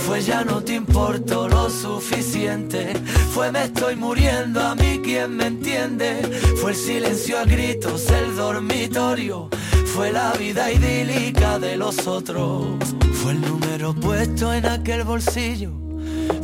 Fue 0.00 0.20
ya 0.20 0.42
no 0.42 0.64
te 0.64 0.74
importo 0.74 1.48
lo 1.48 1.70
suficiente. 1.70 2.92
Fue 3.32 3.52
me 3.52 3.66
estoy 3.66 3.94
muriendo 3.94 4.60
a 4.60 4.74
mí 4.74 5.00
quien 5.00 5.36
me 5.36 5.46
entiende. 5.46 6.22
Fue 6.60 6.72
el 6.72 6.76
silencio 6.76 7.38
a 7.38 7.44
gritos, 7.44 8.10
el 8.10 8.34
dormitorio. 8.34 9.48
Fue 9.94 10.10
la 10.10 10.32
vida 10.32 10.72
idílica 10.72 11.60
de 11.60 11.76
los 11.76 12.08
otros. 12.08 12.66
Fue 13.12 13.30
el 13.30 13.40
número 13.42 13.94
puesto 13.94 14.52
en 14.52 14.66
aquel 14.66 15.04
bolsillo. 15.04 15.91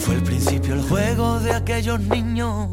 Fue 0.09 0.17
el 0.17 0.23
principio 0.23 0.73
el 0.73 0.81
juego 0.89 1.39
de 1.39 1.53
aquellos 1.53 2.01
niños. 2.01 2.71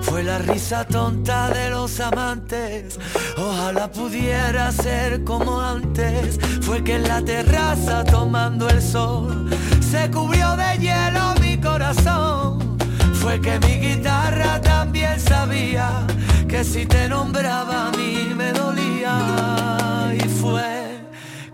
Fue 0.00 0.22
la 0.22 0.38
risa 0.38 0.86
tonta 0.86 1.50
de 1.50 1.68
los 1.68 2.00
amantes. 2.00 2.98
Ojalá 3.36 3.92
pudiera 3.92 4.72
ser 4.72 5.22
como 5.22 5.60
antes. 5.60 6.38
Fue 6.62 6.82
que 6.82 6.94
en 6.96 7.02
la 7.02 7.22
terraza 7.22 8.02
tomando 8.04 8.66
el 8.70 8.80
sol 8.80 9.50
se 9.90 10.10
cubrió 10.10 10.56
de 10.56 10.78
hielo 10.78 11.34
mi 11.42 11.60
corazón. 11.60 12.78
Fue 13.12 13.38
que 13.42 13.60
mi 13.60 13.74
guitarra 13.86 14.58
también 14.62 15.20
sabía 15.20 16.06
que 16.48 16.64
si 16.64 16.86
te 16.86 17.10
nombraba 17.10 17.88
a 17.88 17.90
mí 17.90 18.32
me 18.34 18.54
dolía. 18.54 20.14
Y 20.14 20.26
fue 20.26 20.98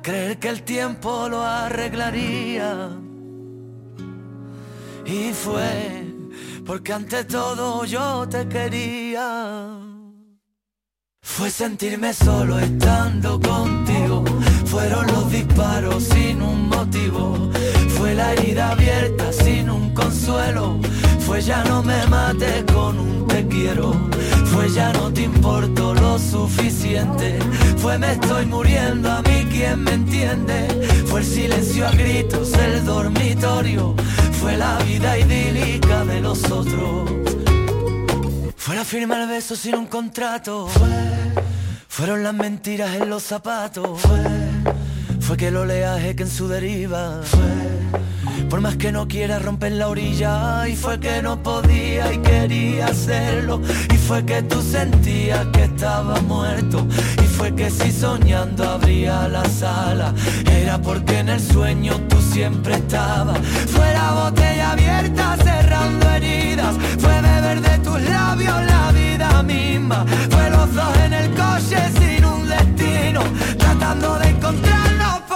creer 0.02 0.38
que 0.38 0.50
el 0.50 0.62
tiempo 0.62 1.28
lo 1.28 1.42
arreglaría. 1.42 3.05
Y 5.06 5.32
fue 5.32 6.04
porque 6.66 6.92
ante 6.92 7.24
todo 7.24 7.84
yo 7.84 8.28
te 8.28 8.48
quería. 8.48 9.68
Fue 11.22 11.48
sentirme 11.50 12.12
solo 12.12 12.58
estando 12.58 13.40
contigo. 13.40 14.24
Fueron 14.64 15.06
los 15.06 15.30
disparos 15.30 16.02
sin 16.04 16.42
un 16.42 16.68
motivo. 16.68 17.50
Fue 17.96 18.14
la 18.14 18.32
herida 18.32 18.70
abierta 18.72 19.32
sin 19.32 19.70
un 19.70 19.94
consuelo. 19.94 20.80
Fue 21.20 21.40
ya 21.40 21.62
no 21.64 21.82
me 21.82 22.04
mates 22.06 22.64
con 22.72 22.98
un 22.98 23.26
te 23.36 23.46
quiero. 23.46 23.92
Fue 24.46 24.68
ya 24.70 24.92
no 24.92 25.12
te 25.12 25.22
importo 25.22 25.94
lo 25.94 26.18
suficiente. 26.18 27.38
Fue 27.76 27.98
me 27.98 28.12
estoy 28.12 28.46
muriendo 28.46 29.10
a 29.10 29.22
mí 29.22 29.46
quien 29.50 29.84
me 29.84 29.92
entiende. 29.92 30.66
Fue 31.06 31.20
el 31.20 31.26
silencio 31.26 31.86
a 31.86 31.90
gritos, 31.92 32.52
el 32.54 32.84
dormitorio. 32.84 33.94
Fue 34.40 34.56
la 34.56 34.78
vida 34.78 35.18
idílica 35.18 36.04
de 36.04 36.20
los 36.20 36.44
otros. 36.50 37.10
Fue 38.56 38.74
la 38.74 38.84
firma 38.84 39.22
el 39.22 39.28
beso 39.28 39.56
sin 39.56 39.74
un 39.74 39.86
contrato. 39.86 40.68
Fueron 41.88 42.22
las 42.22 42.34
mentiras 42.34 42.94
en 42.94 43.08
los 43.08 43.22
zapatos. 43.22 44.00
Fue, 44.00 44.22
fue 45.20 45.36
que 45.36 45.48
el 45.48 45.56
oleaje 45.56 46.14
que 46.14 46.24
en 46.24 46.30
su 46.30 46.48
deriva. 46.48 47.20
Fue, 47.22 48.00
por 48.48 48.60
más 48.60 48.76
que 48.76 48.92
no 48.92 49.08
quiera 49.08 49.38
romper 49.38 49.72
la 49.72 49.88
orilla. 49.88 50.68
Y 50.68 50.76
fue 50.76 50.98
que 51.00 51.22
no 51.22 51.42
podía 51.42 52.12
y 52.12 52.18
quería 52.18 52.86
hacerlo. 52.86 53.60
Y 53.92 53.96
fue 53.96 54.24
que 54.24 54.42
tú 54.42 54.62
sentías 54.62 55.46
que 55.52 55.64
estaba 55.64 56.20
muerto. 56.22 56.86
Y 57.22 57.26
fue 57.26 57.54
que 57.54 57.70
si 57.70 57.90
soñando 57.90 58.68
abría 58.68 59.28
la 59.28 59.44
sala. 59.44 60.14
Era 60.50 60.80
porque 60.80 61.18
en 61.18 61.28
el 61.28 61.40
sueño 61.40 61.94
tú 62.08 62.20
siempre 62.20 62.74
estabas. 62.74 63.38
Fue 63.68 63.92
la 63.92 64.12
botella 64.12 64.72
abierta 64.72 65.36
cerrando 65.42 66.10
heridas. 66.10 66.76
Fue 66.98 67.20
beber 67.20 67.60
de 67.60 67.78
tus 67.78 68.00
labios 68.02 68.56
la 68.66 68.92
vida 68.92 69.42
misma. 69.42 70.04
Fue 70.30 70.50
los 70.50 70.74
dos 70.74 70.96
en 71.04 71.12
el 71.12 71.30
coche 71.34 71.78
sin 71.98 72.24
un 72.24 72.48
destino. 72.48 73.22
Tratando 73.58 74.18
de 74.18 74.28
encontrarnos. 74.28 75.35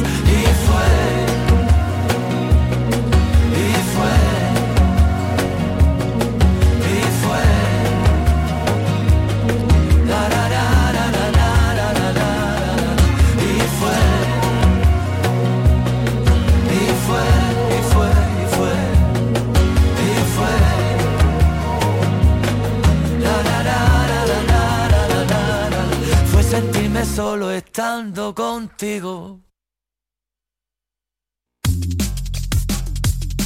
Soñando 27.05 28.35
contigo. 28.35 29.39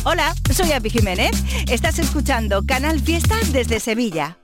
Hola, 0.03 0.35
soy 0.53 0.71
Api 0.71 0.89
Jiménez. 0.89 1.31
Estás 1.69 1.99
escuchando 1.99 2.63
Canal 2.65 2.99
Fiesta 2.99 3.35
desde 3.51 3.79
Sevilla. 3.79 4.37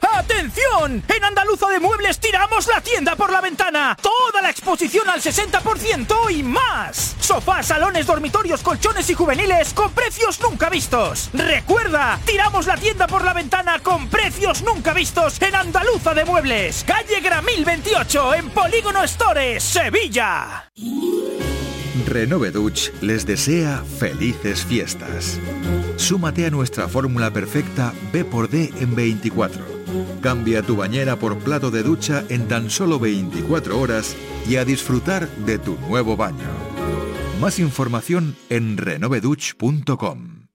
¡Atención! 0.00 1.02
En 1.08 1.24
Andaluza 1.24 1.68
de 1.68 1.80
Muebles 1.80 2.20
tiramos 2.20 2.66
la 2.66 2.80
tienda 2.80 3.16
por 3.16 3.32
la 3.32 3.40
ventana. 3.40 3.96
Toda 4.00 4.37
exposición 4.50 5.08
al 5.08 5.20
60% 5.20 6.30
y 6.30 6.42
más. 6.42 7.16
Sofás, 7.20 7.66
salones, 7.66 8.06
dormitorios, 8.06 8.62
colchones 8.62 9.08
y 9.10 9.14
juveniles 9.14 9.72
con 9.74 9.92
precios 9.92 10.40
nunca 10.40 10.70
vistos. 10.70 11.30
Recuerda, 11.32 12.18
tiramos 12.24 12.66
la 12.66 12.76
tienda 12.76 13.06
por 13.06 13.24
la 13.24 13.32
ventana 13.32 13.78
con 13.80 14.08
precios 14.08 14.62
nunca 14.62 14.92
vistos 14.92 15.40
en 15.42 15.54
Andaluza 15.54 16.14
de 16.14 16.24
Muebles. 16.24 16.84
Calle 16.86 17.20
Gramil 17.20 17.64
28 17.64 18.34
en 18.34 18.50
Polígono 18.50 19.06
Stores, 19.06 19.62
Sevilla. 19.62 20.70
Renove 22.06 22.50
Dutch 22.50 22.90
les 23.00 23.26
desea 23.26 23.82
felices 23.98 24.64
fiestas. 24.64 25.38
Súmate 25.96 26.46
a 26.46 26.50
nuestra 26.50 26.88
fórmula 26.88 27.30
perfecta 27.30 27.92
B 28.12 28.24
por 28.24 28.48
D 28.48 28.72
en 28.80 28.94
24. 28.94 29.77
Cambia 30.20 30.62
tu 30.62 30.76
bañera 30.76 31.16
por 31.16 31.38
plato 31.38 31.70
de 31.70 31.82
ducha 31.82 32.24
en 32.28 32.48
tan 32.48 32.70
solo 32.70 32.98
24 32.98 33.78
horas 33.78 34.16
y 34.48 34.56
a 34.56 34.64
disfrutar 34.64 35.28
de 35.46 35.58
tu 35.58 35.76
nuevo 35.88 36.16
baño. 36.16 36.48
Más 37.40 37.58
información 37.58 38.36
en 38.48 38.76
renoveduch.com. 38.76 40.48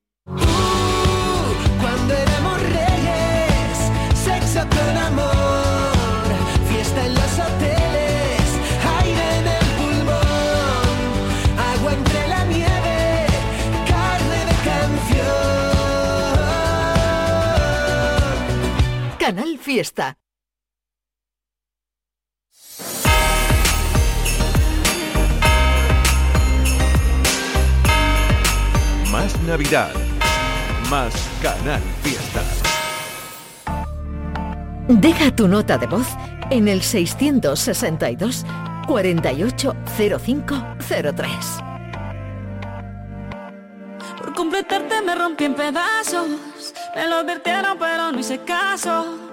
Fiesta. 19.63 20.17
Más 29.09 29.41
Navidad. 29.43 29.93
Más 30.89 31.13
Canal 31.41 31.79
Fiesta. 32.01 32.41
Deja 34.89 35.33
tu 35.33 35.47
nota 35.47 35.77
de 35.77 35.87
voz 35.87 36.07
en 36.49 36.67
el 36.67 36.81
662 36.81 38.45
480503. 38.85 41.29
Por 44.17 44.33
completarte 44.33 45.01
me 45.01 45.15
rompí 45.15 45.45
en 45.45 45.55
pedazos. 45.55 46.27
Me 46.93 47.07
lo 47.07 47.15
advirtieron 47.15 47.77
pero 47.79 48.11
no 48.11 48.19
hice 48.19 48.39
caso. 48.39 49.32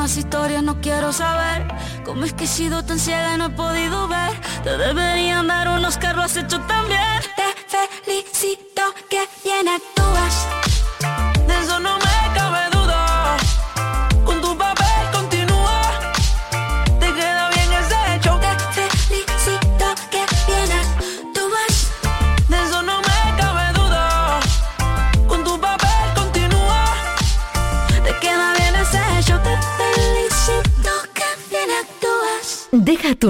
más 0.00 0.16
historias, 0.16 0.62
no 0.62 0.80
quiero 0.80 1.12
saber. 1.12 1.68
Cómo 2.06 2.24
es 2.24 2.32
que 2.32 2.44
he 2.44 2.46
sido 2.46 2.82
tan 2.82 2.98
ciega 2.98 3.34
y 3.34 3.36
no 3.36 3.46
he 3.46 3.50
podido 3.50 4.08
ver. 4.08 4.32
Te 4.64 4.78
deberían 4.78 5.46
dar 5.46 5.68
unos 5.68 5.98
que 5.98 6.10
lo 6.14 6.22
has 6.22 6.34
hecho 6.38 6.58
también. 6.60 7.20
Te 7.36 7.86
felicito 8.02 8.82
que 9.10 9.28
bien 9.44 9.68
actúas. 9.68 10.69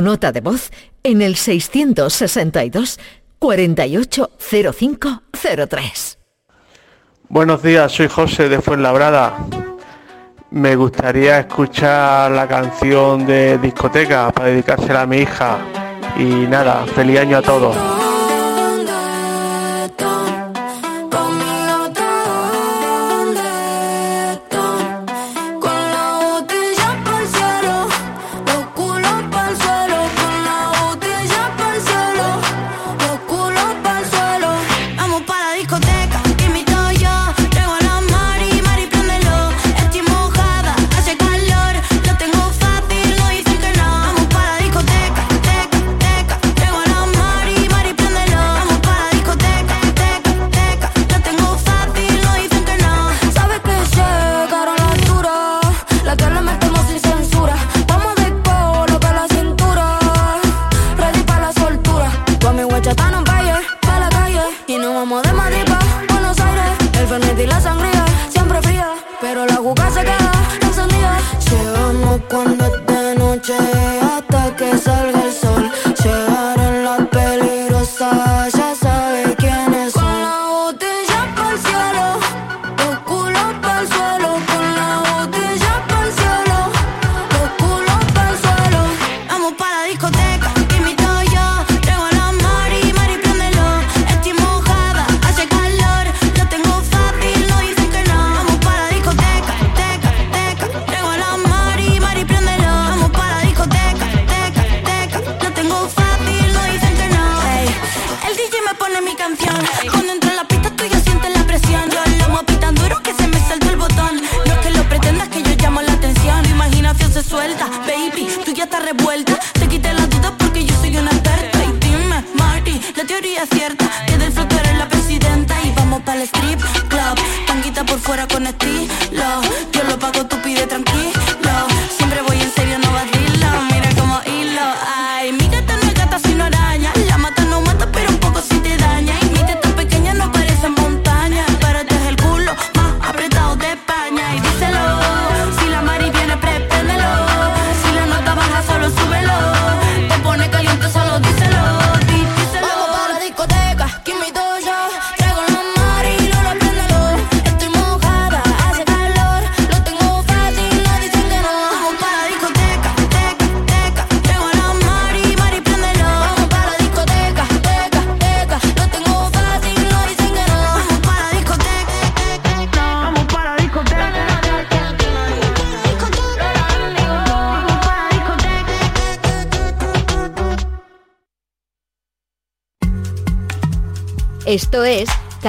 Nota 0.01 0.32
de 0.32 0.40
voz 0.40 0.72
en 1.03 1.20
el 1.22 1.36
662 1.36 2.98
480503. 3.38 6.18
Buenos 7.28 7.62
días, 7.62 7.92
soy 7.92 8.09
José 8.09 8.48
de 8.48 8.61
Fuenlabrada. 8.61 9.46
Me 10.51 10.74
gustaría 10.74 11.38
escuchar 11.38 12.32
la 12.32 12.48
canción 12.48 13.24
de 13.24 13.57
discoteca 13.59 14.32
para 14.32 14.48
dedicársela 14.48 15.03
a 15.03 15.07
mi 15.07 15.18
hija. 15.18 15.59
Y 16.18 16.24
nada, 16.24 16.84
feliz 16.86 17.20
año 17.20 17.36
a 17.38 17.42
todos. 17.42 17.76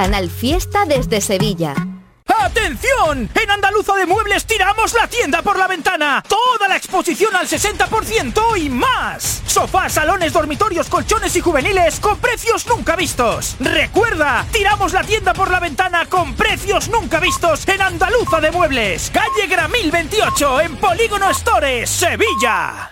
Canal 0.02 0.28
Fiesta 0.30 0.84
desde 0.84 1.20
Sevilla. 1.20 1.76
¡Atención! 2.26 3.30
En 3.40 3.50
Andaluza 3.52 3.94
de 3.94 4.04
Muebles 4.04 4.44
tiramos 4.44 4.94
la 4.94 5.06
tienda 5.06 5.42
por 5.42 5.56
la 5.56 5.68
ventana. 5.68 6.24
Toda 6.28 6.66
la 6.66 6.76
exposición 6.76 7.36
al 7.36 7.46
60% 7.46 8.58
y 8.58 8.68
más. 8.68 9.44
Sofás, 9.46 9.92
salones, 9.92 10.32
dormitorios, 10.32 10.88
colchones 10.88 11.36
y 11.36 11.40
juveniles 11.40 12.00
con 12.00 12.18
precios 12.18 12.66
nunca 12.66 12.96
vistos. 12.96 13.54
Recuerda, 13.60 14.44
tiramos 14.50 14.92
la 14.92 15.04
tienda 15.04 15.34
por 15.34 15.48
la 15.48 15.60
ventana 15.60 16.06
con 16.06 16.34
precios 16.34 16.88
nunca 16.88 17.20
vistos 17.20 17.68
en 17.68 17.80
Andaluza 17.80 18.40
de 18.40 18.50
Muebles. 18.50 19.08
Calle 19.14 19.46
Gramil 19.48 19.92
28 19.92 20.62
en 20.62 20.76
Polígono 20.78 21.32
Stores, 21.32 21.88
Sevilla. 21.88 22.91